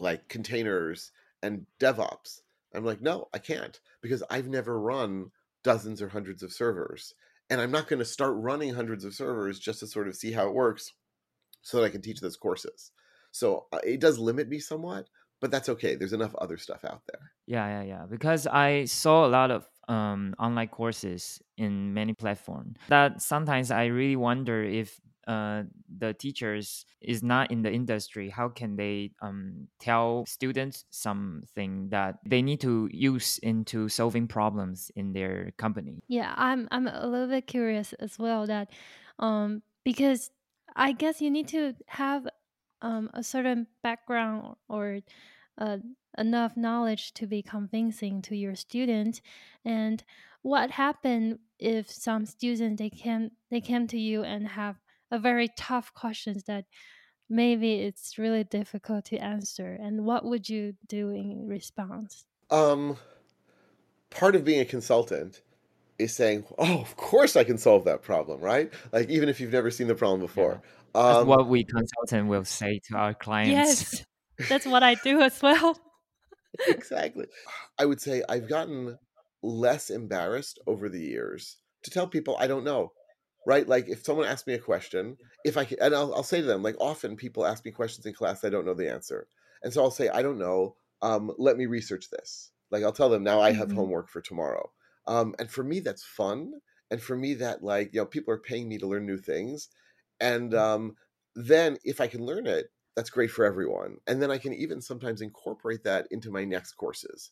[0.00, 2.40] like containers and DevOps.
[2.74, 5.30] I'm like, no, I can't because I've never run
[5.62, 7.14] dozens or hundreds of servers.
[7.50, 10.32] And I'm not going to start running hundreds of servers just to sort of see
[10.32, 10.92] how it works
[11.62, 12.92] so that I can teach those courses.
[13.30, 15.08] So uh, it does limit me somewhat,
[15.40, 15.94] but that's okay.
[15.94, 17.32] There's enough other stuff out there.
[17.46, 18.06] Yeah, yeah, yeah.
[18.08, 23.86] Because I saw a lot of um, online courses in many platforms that sometimes I
[23.86, 25.64] really wonder if uh,
[25.98, 32.16] the teachers is not in the industry, how can they um, tell students something that
[32.24, 35.98] they need to use into solving problems in their company?
[36.06, 38.70] Yeah, I'm I'm a little bit curious as well that
[39.18, 40.30] um, because
[40.76, 42.28] I guess you need to have
[42.86, 45.00] um, a certain background or
[45.58, 45.78] uh,
[46.16, 49.20] enough knowledge to be convincing to your student.
[49.64, 50.04] And
[50.42, 54.76] what happened if some students they came they came to you and have
[55.10, 56.66] a very tough questions that
[57.28, 62.26] maybe it's really difficult to answer and what would you do in response?
[62.50, 62.96] Um
[64.10, 65.42] part of being a consultant
[65.98, 69.52] is saying oh of course i can solve that problem right like even if you've
[69.52, 70.62] never seen the problem before
[70.94, 71.02] yeah.
[71.02, 74.04] that's um, what we consultant will say to our clients yes
[74.48, 75.78] that's what i do as well
[76.68, 77.26] exactly
[77.78, 78.98] i would say i've gotten
[79.42, 82.92] less embarrassed over the years to tell people i don't know
[83.46, 83.66] right?
[83.66, 86.46] Like if someone asks me a question, if I can, and I'll, I'll say to
[86.46, 89.28] them, like often people ask me questions in class, I don't know the answer.
[89.62, 90.74] And so I'll say, I don't know.
[91.00, 92.50] Um, let me research this.
[92.70, 93.76] Like I'll tell them now I have mm-hmm.
[93.76, 94.70] homework for tomorrow.
[95.06, 96.52] Um, and for me, that's fun.
[96.90, 99.68] And for me, that like, you know, people are paying me to learn new things.
[100.20, 100.58] And mm.
[100.58, 100.96] um,
[101.34, 103.98] then if I can learn it, that's great for everyone.
[104.06, 107.30] And then I can even sometimes incorporate that into my next courses.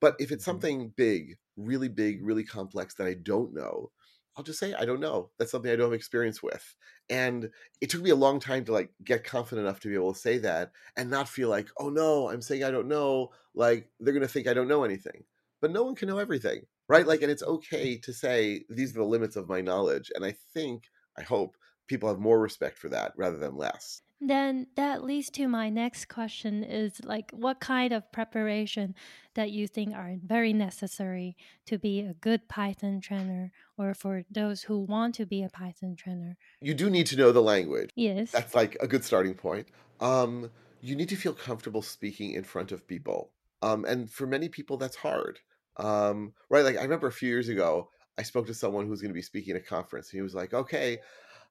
[0.00, 0.50] But if it's mm-hmm.
[0.50, 3.90] something big, really big, really complex that I don't know,
[4.36, 5.30] I'll just say I don't know.
[5.38, 6.74] That's something I don't have experience with.
[7.08, 10.12] And it took me a long time to like get confident enough to be able
[10.12, 13.30] to say that and not feel like, oh no, I'm saying I don't know.
[13.54, 15.24] Like they're gonna think I don't know anything.
[15.60, 16.66] But no one can know everything.
[16.88, 17.06] Right?
[17.06, 20.10] Like and it's okay to say these are the limits of my knowledge.
[20.14, 20.84] And I think,
[21.18, 24.02] I hope, people have more respect for that rather than less.
[24.20, 28.94] Then that leads to my next question is like what kind of preparation
[29.34, 34.62] that you think are very necessary to be a good Python trainer or for those
[34.62, 36.36] who want to be a Python trainer?
[36.60, 37.90] You do need to know the language.
[37.96, 38.30] Yes.
[38.30, 39.68] That's like a good starting point.
[40.00, 43.30] Um you need to feel comfortable speaking in front of people.
[43.62, 45.40] Um, and for many people, that's hard.
[45.76, 46.64] Um, right?
[46.64, 49.14] Like I remember a few years ago, I spoke to someone who was going to
[49.14, 50.10] be speaking at a conference.
[50.10, 50.98] And he was like, "Okay,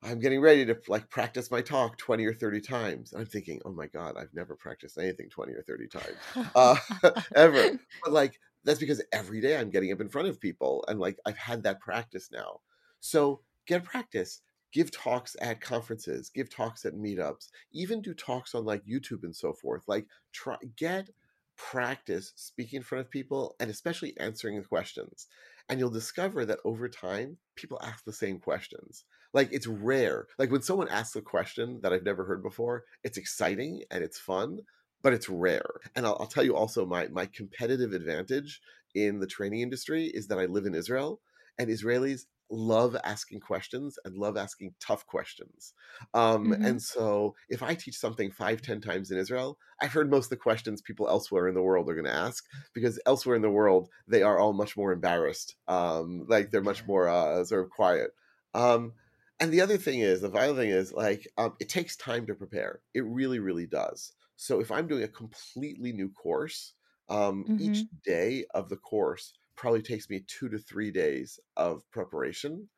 [0.01, 3.61] I'm getting ready to like practice my talk 20 or 30 times." And I'm thinking,
[3.65, 6.75] "Oh my god, I've never practiced anything 20 or 30 times uh,
[7.35, 10.99] ever." But like that's because every day I'm getting up in front of people, and
[10.99, 12.61] like I've had that practice now.
[12.99, 14.41] So get practice
[14.73, 19.35] give talks at conferences, give talks at meetups, even do talks on like YouTube and
[19.35, 19.83] so forth.
[19.87, 21.09] Like try get
[21.57, 25.27] practice speaking in front of people and especially answering the questions.
[25.69, 29.05] And you'll discover that over time, people ask the same questions.
[29.33, 30.27] Like it's rare.
[30.37, 34.19] Like when someone asks a question that I've never heard before, it's exciting and it's
[34.19, 34.59] fun,
[35.01, 35.69] but it's rare.
[35.95, 38.61] And I'll, I'll tell you also my my competitive advantage
[38.93, 41.21] in the training industry is that I live in Israel
[41.57, 45.73] and Israelis love asking questions and love asking tough questions.
[46.13, 46.63] Um, Mhm.
[46.63, 50.29] And so if I teach something five, ten times in Israel, I've heard most of
[50.31, 53.49] the questions people elsewhere in the world are going to ask because elsewhere in the
[53.49, 55.55] world, they are all much more embarrassed.
[55.67, 58.11] Um, like they're much more uh, sort of quiet.
[58.53, 58.93] Um,
[59.39, 62.35] and the other thing is, the vital thing is, like, um, it takes time to
[62.35, 62.81] prepare.
[62.93, 64.13] It really, really does.
[64.35, 66.73] So if I'm doing a completely new course,
[67.09, 67.89] um, each Mhm.
[68.05, 72.69] day of the course probably takes me two to three days of preparation.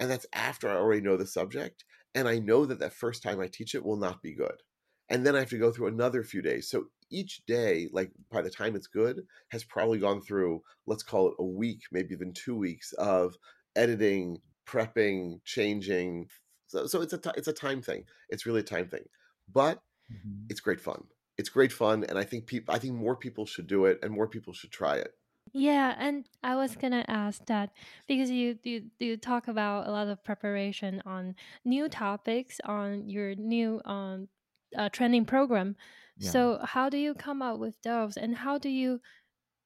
[0.00, 1.84] And that's after I already know the subject.
[2.14, 4.62] And I know that that first time I teach it will not be good.
[5.08, 6.68] And then I have to go through another few days.
[6.68, 11.28] So each day, like by the time it's good, has probably gone through, let's call
[11.28, 13.36] it a week, maybe even two weeks of
[13.76, 16.28] editing, prepping, changing.
[16.66, 18.06] So, so it's a t- it's a time thing.
[18.30, 19.04] It's really a time thing.
[19.48, 20.50] But Mhm.
[20.50, 21.08] it's great fun.
[21.38, 24.12] It's great fun, and I think people, I think more people should do it, and
[24.14, 25.14] more people should try it.
[25.54, 27.76] Yeah, and I was gonna ask that
[28.08, 33.34] because you you you talk about a lot of preparation on new topics on your
[33.34, 34.28] new um
[34.76, 35.76] uh, training program.
[36.16, 36.30] Yeah.
[36.30, 39.00] So how do you come up with those, and how do you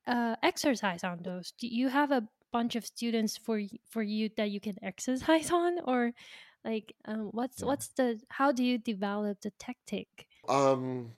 [0.07, 1.53] uh, exercise on those?
[1.53, 5.81] Do you have a bunch of students for for you that you can exercise on,
[5.85, 6.13] or
[6.65, 7.65] like um, what's Yeah.
[7.65, 10.29] what's the how do you develop the tactic?
[10.49, 11.13] Um,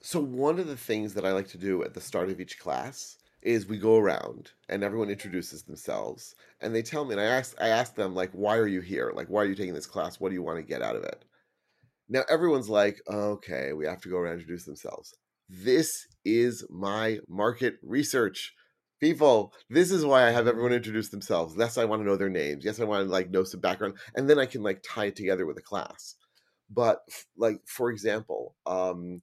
[0.00, 2.58] so one of the things that I like to do at the start of each
[2.58, 7.24] class is we go around and everyone introduces themselves and they tell me and I
[7.24, 9.12] ask I ask them like why are you here?
[9.14, 10.20] Like why are you taking this class?
[10.20, 11.24] What do you want to get out of it?
[12.08, 15.14] Now everyone's like, okay, we have to go around and introduce themselves.
[15.48, 18.54] This is my market research.
[19.00, 21.56] People, this is why I have everyone introduce themselves.
[21.58, 22.64] Yes, I want to know their names.
[22.64, 23.94] Yes, I want to like know some background.
[24.14, 26.14] And then I can like tie it together with a class.
[26.70, 27.00] But
[27.36, 29.22] like for example, um,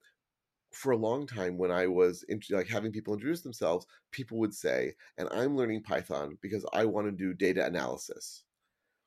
[0.79, 4.53] for a long time when I was in, like having people introduce themselves, people would
[4.53, 8.43] say, and I'm learning Python because I want to do data analysis.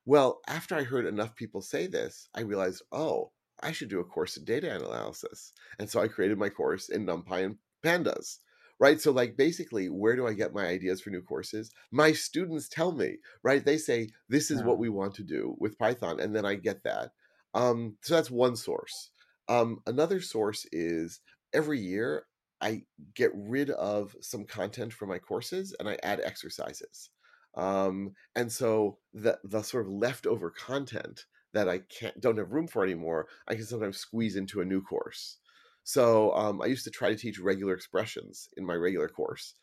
[0.04, 3.32] Well, after I heard enough people say this, I realized, oh,
[3.62, 5.52] I should do a course in data analysis.
[5.78, 8.38] And so I created my course in NumPy and Pandas.
[8.78, 9.00] Right.
[9.00, 11.70] So, like, basically, where do I get my ideas for new courses?
[11.92, 13.64] My students tell me, right?
[13.64, 14.66] They say, this is Yeah.
[14.66, 16.18] what we want to do with Python.
[16.18, 17.12] And then I get that.
[17.54, 19.10] Um, so that's one source.
[19.48, 21.20] Um, another source is
[21.52, 22.24] every year
[22.60, 22.82] I
[23.14, 27.10] get rid of some content from my courses and I add exercises.
[27.54, 32.68] Um, and so the the sort of leftover content that I can't don't have room
[32.68, 35.38] for anymore, I can sometimes squeeze into a new course.
[35.84, 39.54] So um, I used to try to teach regular expressions in my regular course.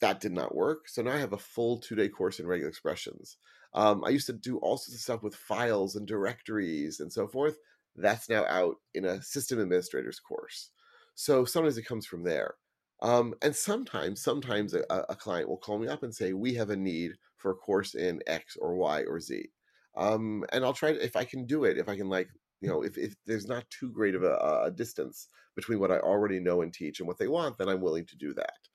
[0.00, 0.88] That did not work.
[0.88, 3.36] So now I have a full two day course in regular expressions.
[3.74, 7.28] Um, I used to do all sorts of stuff with files and directories and so
[7.28, 7.58] forth.
[7.94, 10.70] That's now out in a system administrator's course.
[11.18, 12.54] So sometimes it comes from there.
[13.02, 16.70] Um, and sometimes, sometimes a, a client will call me up and say, "We have
[16.70, 19.50] a need for a course in X or Y or Z,"
[19.96, 22.28] um, and I'll try to, if I can do it, if I can like,
[22.60, 25.98] you know, if, if there's not too great of a, a distance between what I
[25.98, 28.68] already know and teach and what they want, then I'm willing to do that.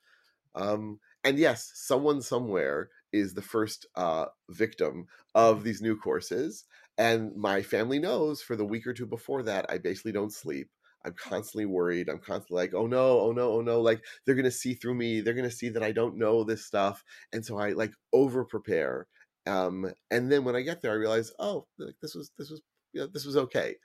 [0.54, 6.64] Um, and yes, someone somewhere is the first uh, victim of these new courses.
[6.98, 10.70] And my family knows for the week or two before that, I basically don't sleep.
[11.04, 12.08] I'm constantly worried.
[12.08, 13.80] I'm constantly like, oh no, oh no, oh no.
[13.80, 15.20] Like they're to see through me.
[15.20, 17.04] They're to see that I don't know this stuff.
[17.32, 19.06] And so I like over prepare.
[19.46, 22.62] Um, and then when I get there, I realize, oh, like, this was, this was,
[22.92, 23.76] you know, this was okay.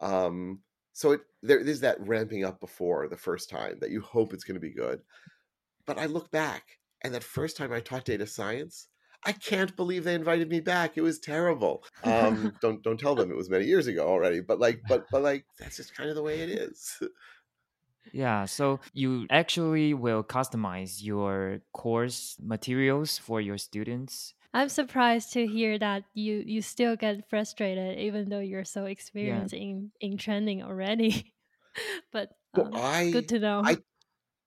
[0.00, 0.60] Um,
[0.92, 4.44] so it, there is that ramping up before the first time that you hope it's
[4.44, 5.00] going to be good.
[5.86, 6.64] But I look back,
[7.02, 8.88] and that first time I taught data science,
[9.24, 10.96] I can't believe they invited me back.
[10.96, 11.84] It was terrible.
[12.04, 14.40] Um, don't don't tell them it was many years ago already.
[14.40, 16.98] But like, but but like, that's just kind of the way it is.
[18.12, 24.34] Yeah, so you actually will customize your course materials for your students.
[24.54, 29.52] I'm surprised to hear that you you still get frustrated even though you're so experienced
[29.54, 31.34] in in training already.
[32.12, 33.62] but So um, I good to know.
[33.62, 33.78] I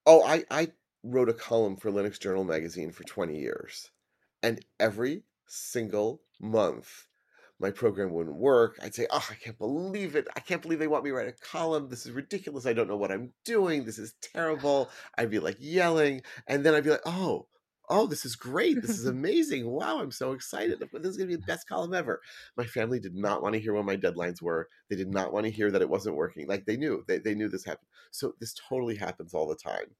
[0.06, 3.92] oh I I wrote a column for Linux Journal magazine for 20 years.
[4.44, 7.08] And every single month
[7.60, 8.78] my program wouldn't work.
[8.82, 10.28] I'd say, "Oh, I can't believe it.
[10.36, 11.90] I can't believe they want me to write a column.
[11.90, 12.66] This is ridiculous.
[12.66, 13.84] I don't know what I'm doing.
[13.84, 17.48] This is terrible." I'd be like yelling, and then I'd be like, "Oh,
[17.90, 18.82] oh, this is great.
[18.82, 19.70] This is amazing.
[19.70, 20.80] Wow, I'm so excited.
[20.80, 22.22] This is going to be the best column ever."
[22.56, 24.70] My family did not want to hear when my deadlines were.
[24.90, 26.48] They did not want to hear that it wasn't working.
[26.48, 27.04] Like they knew.
[27.08, 27.88] They they knew this happened.
[28.12, 29.96] So this totally happens all the time.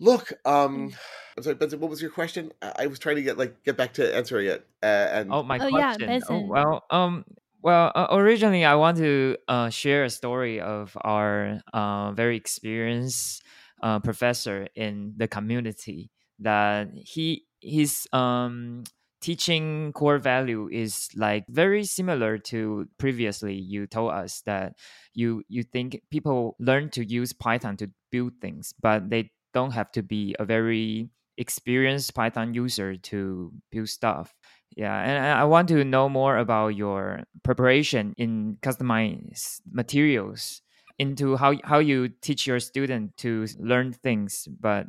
[0.00, 0.94] Look, um, Mm.
[1.36, 1.80] I'm sorry, Benson.
[1.80, 2.52] What was your question?
[2.62, 5.42] I, I was trying to get like get back to answering it, uh, and Oh,
[5.42, 6.22] my Oh yeah, question.
[6.28, 7.24] Oh, well, um,
[7.62, 13.42] well, uh, originally I want to uh, share a story of our uh, very experienced
[13.82, 18.84] uh, professor in the community that he his um
[19.20, 24.74] teaching core value is like very similar to previously you told us that
[25.14, 29.90] you you think people learn to use python to build things but they don't have
[29.92, 34.34] to be a very experienced python user to build stuff
[34.76, 40.62] yeah and i want to know more about your preparation in customized materials
[40.98, 44.86] into how how you teach your student to learn things but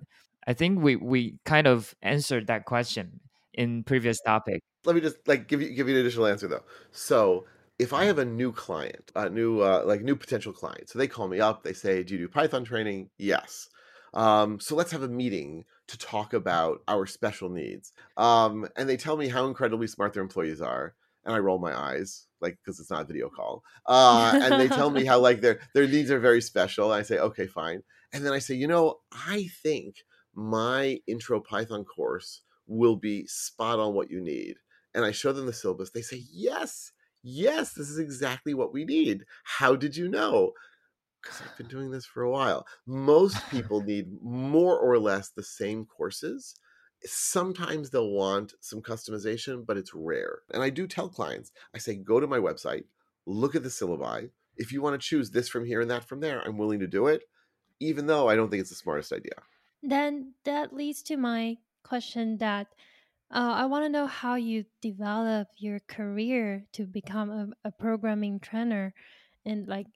[0.47, 3.19] i think we we kind of answered that question
[3.53, 6.63] in previous topic let me just like give you give you an additional answer though.
[6.91, 7.45] So
[7.77, 11.07] if I have a new client, a new uh, like new potential client, so they
[11.07, 13.69] call me up, they say, "Do you do Python training?" Yes.
[14.15, 17.91] Um, so let's have a meeting to talk about our special needs.
[18.17, 20.95] Um, and they tell me how incredibly smart their employees are,
[21.25, 23.63] and I roll my eyes, like because it's not a video call.
[23.85, 26.91] Uh, and they tell me how like their their needs are very special.
[26.91, 27.83] And I say, okay, fine.
[28.13, 30.03] And then I say, you know, I think
[30.33, 34.57] my intro Python course will be spot on what you need.
[34.93, 35.89] And I show them the syllabus.
[35.91, 36.91] They say, yes,
[37.21, 39.25] yes, this is exactly what we need.
[39.43, 40.53] How did you know?
[41.25, 42.67] Because I've been doing this for a while.
[42.85, 46.55] Most people need more or less the same courses.
[47.03, 50.39] Sometimes they'll want some customization, but it's rare.
[50.53, 52.83] And I do tell clients, I say, go to my website,
[53.25, 54.29] look at the syllabi.
[54.55, 56.87] If you want to choose this from here and that from there, I'm willing to
[56.87, 57.23] do it,
[57.79, 59.33] even though I don't think it's the smartest idea.
[59.83, 62.67] then that leads to my question that
[63.31, 68.39] uh, I want to know how you develop your career to become a, a programming
[68.39, 68.93] trainer
[69.45, 69.87] and like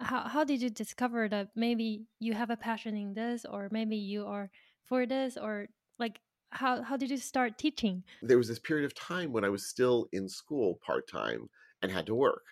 [0.00, 3.96] how, how did you discover that maybe you have a passion in this or maybe
[3.96, 4.50] you are
[4.84, 6.20] for this or like
[6.50, 9.66] how, how did you start teaching there was this period of time when I was
[9.66, 11.48] still in school part time
[11.82, 12.44] and had to work.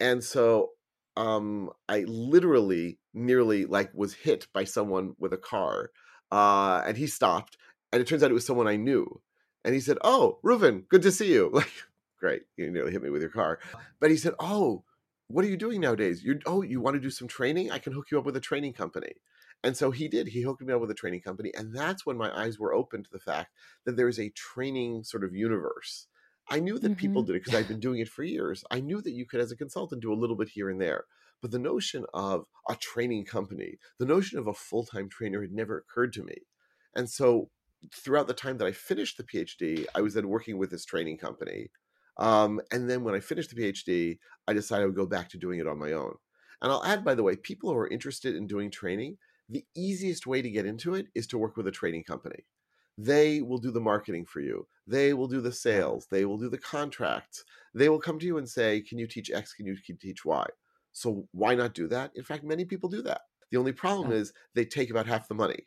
[0.00, 0.70] And so
[1.16, 5.90] um I literally nearly like was hit by someone with a car.
[6.32, 7.56] Uh and he stopped
[7.92, 9.20] and it turns out it was someone I knew.
[9.64, 11.72] And he said, "Oh, Reuven, good to see you." Like,
[12.18, 13.60] great, you nearly hit me with your car.
[14.00, 14.84] But he said, "Oh,
[15.28, 16.22] what are you doing nowadays?
[16.24, 17.70] You oh, you want to do some training?
[17.70, 19.14] I can hook you up with a training company."
[19.62, 20.28] And so he did.
[20.28, 23.02] He hooked me up with a training company, and that's when my eyes were open
[23.04, 23.52] to the fact
[23.84, 26.06] that there is a training sort of universe.
[26.48, 27.24] I knew that people Mhm.
[27.24, 28.64] did it because I've been doing it for years.
[28.70, 31.06] I knew that you could, as a consultant, do a little bit here and there.
[31.40, 35.52] But the notion of a training company, the notion of a full time trainer had
[35.52, 36.46] never occurred to me.
[36.94, 37.50] And so
[37.94, 41.18] throughout the time that I finished the PhD, I was then working with this training
[41.18, 41.70] company.
[42.16, 45.38] Um, and then when I finished the PhD, I decided I would go back to
[45.38, 46.16] doing it on my own.
[46.62, 50.26] And I'll add, by the way, people who are interested in doing training, the easiest
[50.26, 52.46] way to get into it is to work with a training company.
[52.96, 54.68] They will do the marketing for you.
[54.86, 56.06] They will do the sales.
[56.06, 57.44] They will do the contracts.
[57.74, 59.52] They will come to you and say, Can you teach X?
[59.52, 60.46] Can you teach Y?
[60.92, 62.12] So why not do that?
[62.14, 63.22] In fact, many people do that.
[63.50, 64.12] The only problem Yeah.
[64.12, 65.66] is they take about half the money.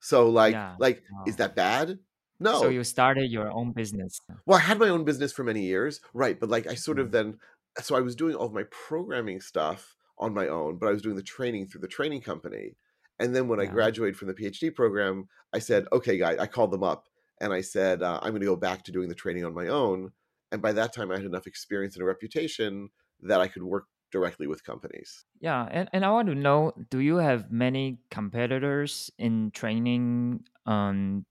[0.00, 0.78] So like Yeah.
[0.78, 2.00] like is that bad?
[2.40, 2.60] No.
[2.60, 6.00] so you started your own business Well, I had my own business for many years,
[6.12, 6.38] right?
[6.38, 7.12] But like I sort of Mm.
[7.12, 7.38] then,
[7.80, 11.02] so I was doing all of my programming stuff on my own, but I was
[11.02, 12.76] doing the training through the training company.
[13.18, 16.72] And then when I graduated from the PhD program, I said, okay, guys, I called
[16.72, 17.08] them up
[17.40, 19.68] and I said, uh, I'm going to go back to doing the training on my
[19.68, 20.10] own.
[20.50, 22.90] And by that time, I had enough experience and a reputation
[23.22, 25.24] that I could work directly with companies.
[25.40, 31.24] Yeah, and, and I want to know, do you have many competitors in training um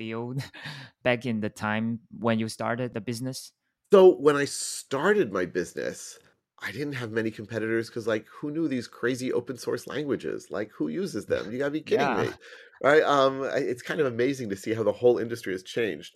[0.00, 0.42] field
[1.04, 3.52] back in the time when you started the business?
[3.92, 6.18] So when I started my business,
[6.62, 10.50] I didn't have many competitors because, like, who knew these crazy open source languages?
[10.50, 11.50] Like, who uses them?
[11.50, 12.14] You gotta be kidding Yeah.
[12.14, 12.38] me,
[12.82, 13.02] right?
[13.02, 16.14] Um, it's kind of amazing to see how the whole industry has changed.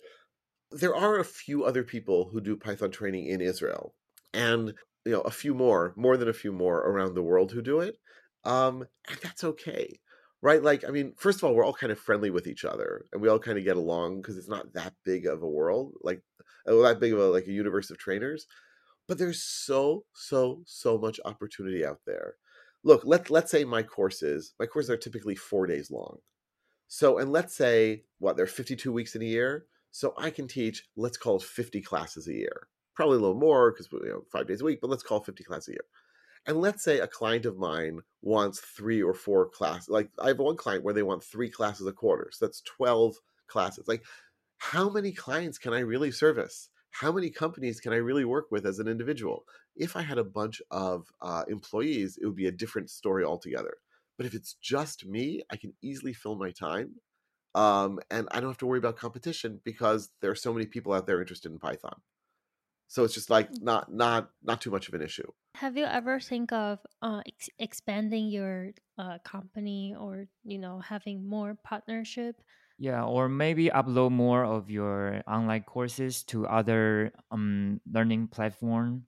[0.71, 3.95] There are a few other people who do Python training in Israel,
[4.33, 4.75] and
[5.05, 7.81] you know, a few more, more than a few more around the world who do
[7.81, 7.97] it.
[8.45, 9.99] Um, and that's okay,
[10.41, 10.61] right?
[10.61, 13.21] Like, I mean, first of all, we're all kind of friendly with each other, and
[13.21, 16.21] we all kind of get along because it's not that big of a world, like
[16.67, 18.47] uh, that big of a like a universe of trainers
[19.07, 22.37] but there's so so so much opportunity out there
[22.85, 26.19] look, let let's say my courses, my courses are typically four days long.
[26.87, 29.65] So, and let's say what they're 52 weeks in a year.
[29.91, 32.67] So I can teach, let's call it 50 classes a year.
[32.95, 35.25] Probably a little more because you know five days a week, but let's call it
[35.25, 35.85] 50 classes a year.
[36.47, 39.89] And let's say a client of mine wants three or four classes.
[39.89, 42.29] Like I have one client where they want three classes a quarter.
[42.31, 43.15] So that's 12
[43.47, 43.87] classes.
[43.87, 44.03] Like,
[44.57, 46.69] how many clients can I really service?
[46.91, 49.43] How many companies can I really work with as an individual?
[49.75, 53.75] If I had a bunch of uh, employees, it would be a different story altogether.
[54.17, 56.95] But if it's just me, I can easily fill my time.
[57.53, 60.93] Um, and I don't have to worry about competition because there are so many people
[60.93, 62.01] out there interested in Python.
[62.87, 65.29] So it's just like not not not too much of an issue.
[65.55, 71.27] Have you ever think of uh, ex- expanding your uh, company or you know having
[71.27, 72.35] more partnership?
[72.77, 79.05] Yeah, or maybe upload more of your online courses to other um, learning platform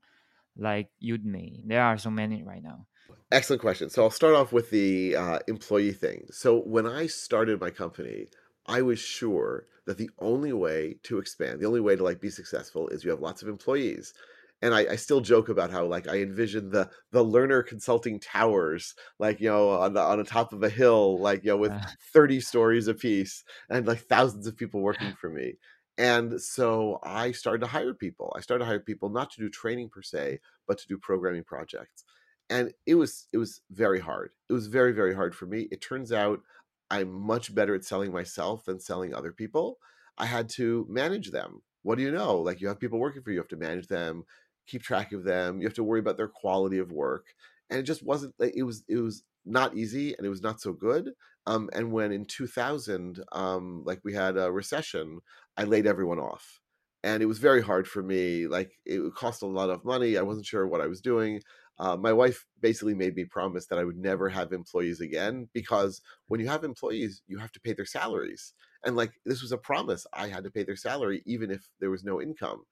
[0.57, 1.61] like Udemy.
[1.65, 2.87] There are so many right now.
[3.31, 3.89] Excellent question.
[3.89, 6.27] So I'll start off with the uh, employee thing.
[6.31, 8.27] So when I started my company,
[8.67, 12.29] I was sure that the only way to expand, the only way to like be
[12.29, 14.13] successful is you have lots of employees.
[14.61, 18.95] And I, I still joke about how like I envisioned the the Lerner consulting towers,
[19.19, 21.79] like you know, on the on the top of a hill, like you know, with
[22.13, 25.57] 30 stories apiece and like thousands of people working for me.
[25.97, 28.33] And so I started to hire people.
[28.35, 31.43] I started to hire people not to do training per se, but to do programming
[31.43, 32.03] projects.
[32.49, 34.31] And it was it was very hard.
[34.49, 35.67] It was very, very hard for me.
[35.71, 36.41] It turns out
[36.89, 39.79] I'm much better at selling myself than selling other people.
[40.17, 41.61] I had to manage them.
[41.83, 42.37] What do you know?
[42.39, 44.23] Like you have people working for you, you have to manage them,
[44.65, 47.27] keep track of them, you have to worry about their quality of work.
[47.69, 50.73] And it just wasn't it was it was not easy and it was not so
[50.73, 51.11] good.
[51.45, 55.19] Um, and when in 2000, um, like we had a recession,
[55.55, 56.61] I laid everyone off.
[57.03, 58.47] And it was very hard for me.
[58.47, 60.17] Like it cost a lot of money.
[60.17, 61.41] I wasn't sure what I was doing.
[61.79, 66.01] Uh, my wife basically made me promise that I would never have employees again because
[66.27, 68.53] when you have employees, you have to pay their salaries.
[68.83, 71.91] And like this was a promise, I had to pay their salary even if there
[71.91, 72.63] was no income.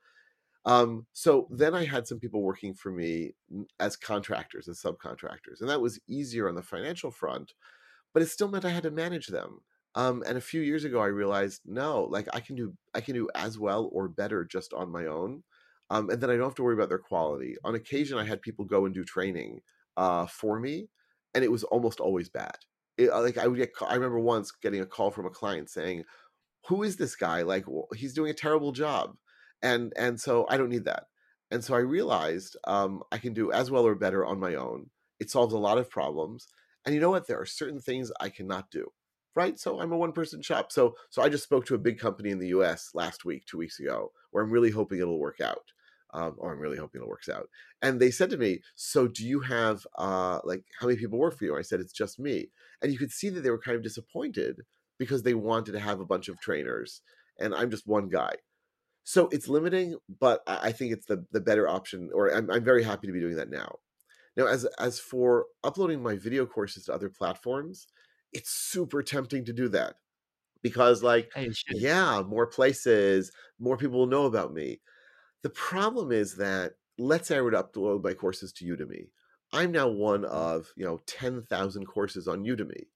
[0.66, 3.34] Um, so then I had some people working for me
[3.80, 7.53] as contractors, as subcontractors, and that was easier on the financial front,
[8.14, 9.62] but it still meant I had to manage them.
[9.95, 13.16] Um, and a few years ago, I realized no, like I can do, I can
[13.16, 15.43] do as well or better just on my own,
[15.90, 17.56] um, and then I don't have to worry about their quality.
[17.64, 19.62] On occasion, I had people go and do training
[19.98, 20.90] uh, for me,
[21.34, 22.58] and it was almost always bad.
[22.98, 26.04] It, like I would get, I remember once getting a call from a client saying,
[26.68, 27.44] "Who is this guy?
[27.44, 27.66] Like
[27.96, 29.16] he's doing a terrible job."
[29.66, 31.06] and and so I don't need that.
[31.52, 34.90] And so I realized um, I can do as well or better on my own.
[35.20, 36.48] It solves a lot of problems.
[36.86, 37.28] And you know what?
[37.28, 38.92] There are certain things I cannot do.
[39.36, 39.60] Right.
[39.60, 40.72] So I'm a one person shop.
[40.72, 43.58] So so I just spoke to a big company in the US last week, two
[43.58, 45.72] weeks ago, where I'm really hoping it'll work out.
[46.16, 47.49] Um, or I'm really hoping it works out.
[47.82, 51.38] And they said to me, "So do you have uh, like how many people work
[51.38, 52.51] for you?" I said, "It's just me."
[52.82, 54.61] And you could see that they were kind of disappointed
[54.97, 57.01] because they wanted to have a bunch of trainers,
[57.39, 58.36] and I'm just one guy
[59.03, 62.09] so it's limiting, but I think it's the the better option.
[62.13, 63.80] Or I'm I'm very happy to be doing that now.
[64.38, 67.88] Now, as as for uploading my video courses to other platforms,
[68.34, 69.97] it's super tempting to do that
[70.63, 71.78] because, like, Hey, you should.
[71.78, 74.82] yeah, more places, more people will know about me.
[75.46, 79.10] The problem is that let's say I were to upload my courses to Udemy.
[79.54, 82.88] I'm now one of you know ten thousand courses on Udemy,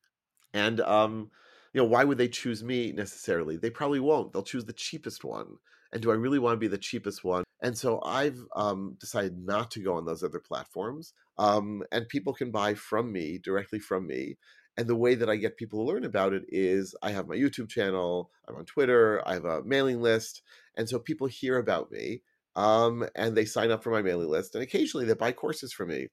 [0.52, 1.30] and um,
[1.74, 3.58] you know, why would they choose me necessarily?
[3.58, 4.34] They probably won't.
[4.34, 5.58] They'll choose the cheapest one.
[5.94, 7.44] And do I really want to be the cheapest one?
[7.62, 11.14] And so I've um, decided not to go on those other platforms.
[11.38, 14.38] Um, and people can buy from me directly from me.
[14.76, 17.36] And the way that I get people to learn about it is I have my
[17.36, 20.42] YouTube channel, I'm on Twitter, I have a mailing list.
[20.76, 22.24] And so people hear about me
[22.60, 24.54] um, and they sign up for my mailing list.
[24.54, 26.08] And occasionally they buy courses from me.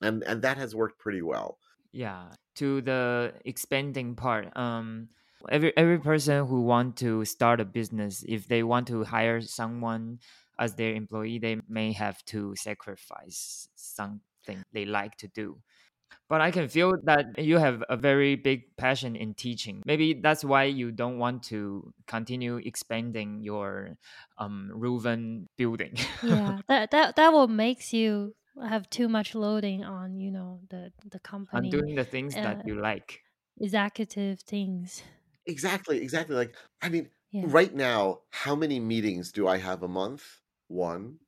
[0.00, 1.58] And, and that has worked pretty well.
[1.92, 2.30] Yeah.
[2.56, 5.08] To the expanding part, um,
[5.50, 10.20] every every person who want to start a business, if they want to hire someone
[10.58, 15.58] as their employee, they may have to sacrifice something they like to do.
[16.28, 19.82] But I can feel that you have a very big passion in teaching.
[19.86, 23.98] Maybe that's why you don't want to continue expanding your
[24.38, 25.96] um, Reuven building.
[26.20, 30.92] Yeah, that that that will makes you have too much loading on you know the
[31.04, 31.20] the company.
[31.54, 33.22] on company doing the things uh, that you like.
[33.56, 35.02] executive things.
[35.46, 36.36] Exactly, exactly.
[36.36, 37.52] Like, I mean, Yeah.
[37.52, 40.40] right now, how many meetings do I have a month?
[40.68, 41.20] One,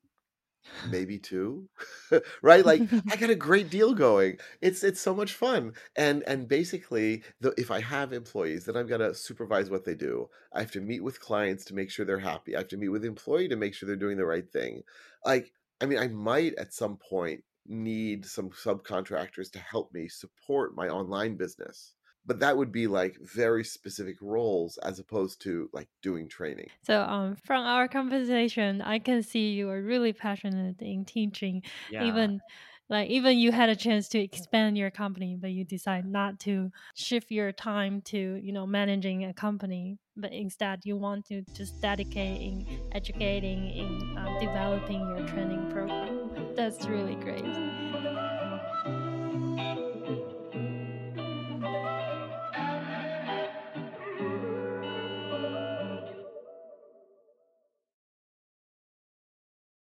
[0.90, 1.68] maybe two.
[2.42, 2.64] right?
[2.64, 4.38] Like, I got a great deal going.
[4.60, 5.72] It's it's so much fun.
[5.96, 9.94] And and basically, the, if I have employees, then I've got to supervise what they
[9.94, 10.28] do.
[10.52, 12.54] I have to meet with clients to make sure they're happy.
[12.54, 14.82] I have to meet with employee to make sure they're doing the right thing.
[15.24, 20.76] Like, I mean, I might at some point need some subcontractors to help me support
[20.76, 21.95] my online business
[22.26, 27.02] but that would be like very specific roles as opposed to like doing training So,
[27.02, 31.62] um, from our conversation, I can see you are really passionate in teaching.
[31.90, 32.04] Yeah.
[32.04, 32.40] Even
[32.88, 36.70] like even you had a chance to expand your company, but you decide not to
[36.94, 41.80] shift your time to you know managing a company, but instead you want to just
[41.80, 46.30] dedicate in educating, in um, developing your training program.
[46.54, 47.44] That's really great.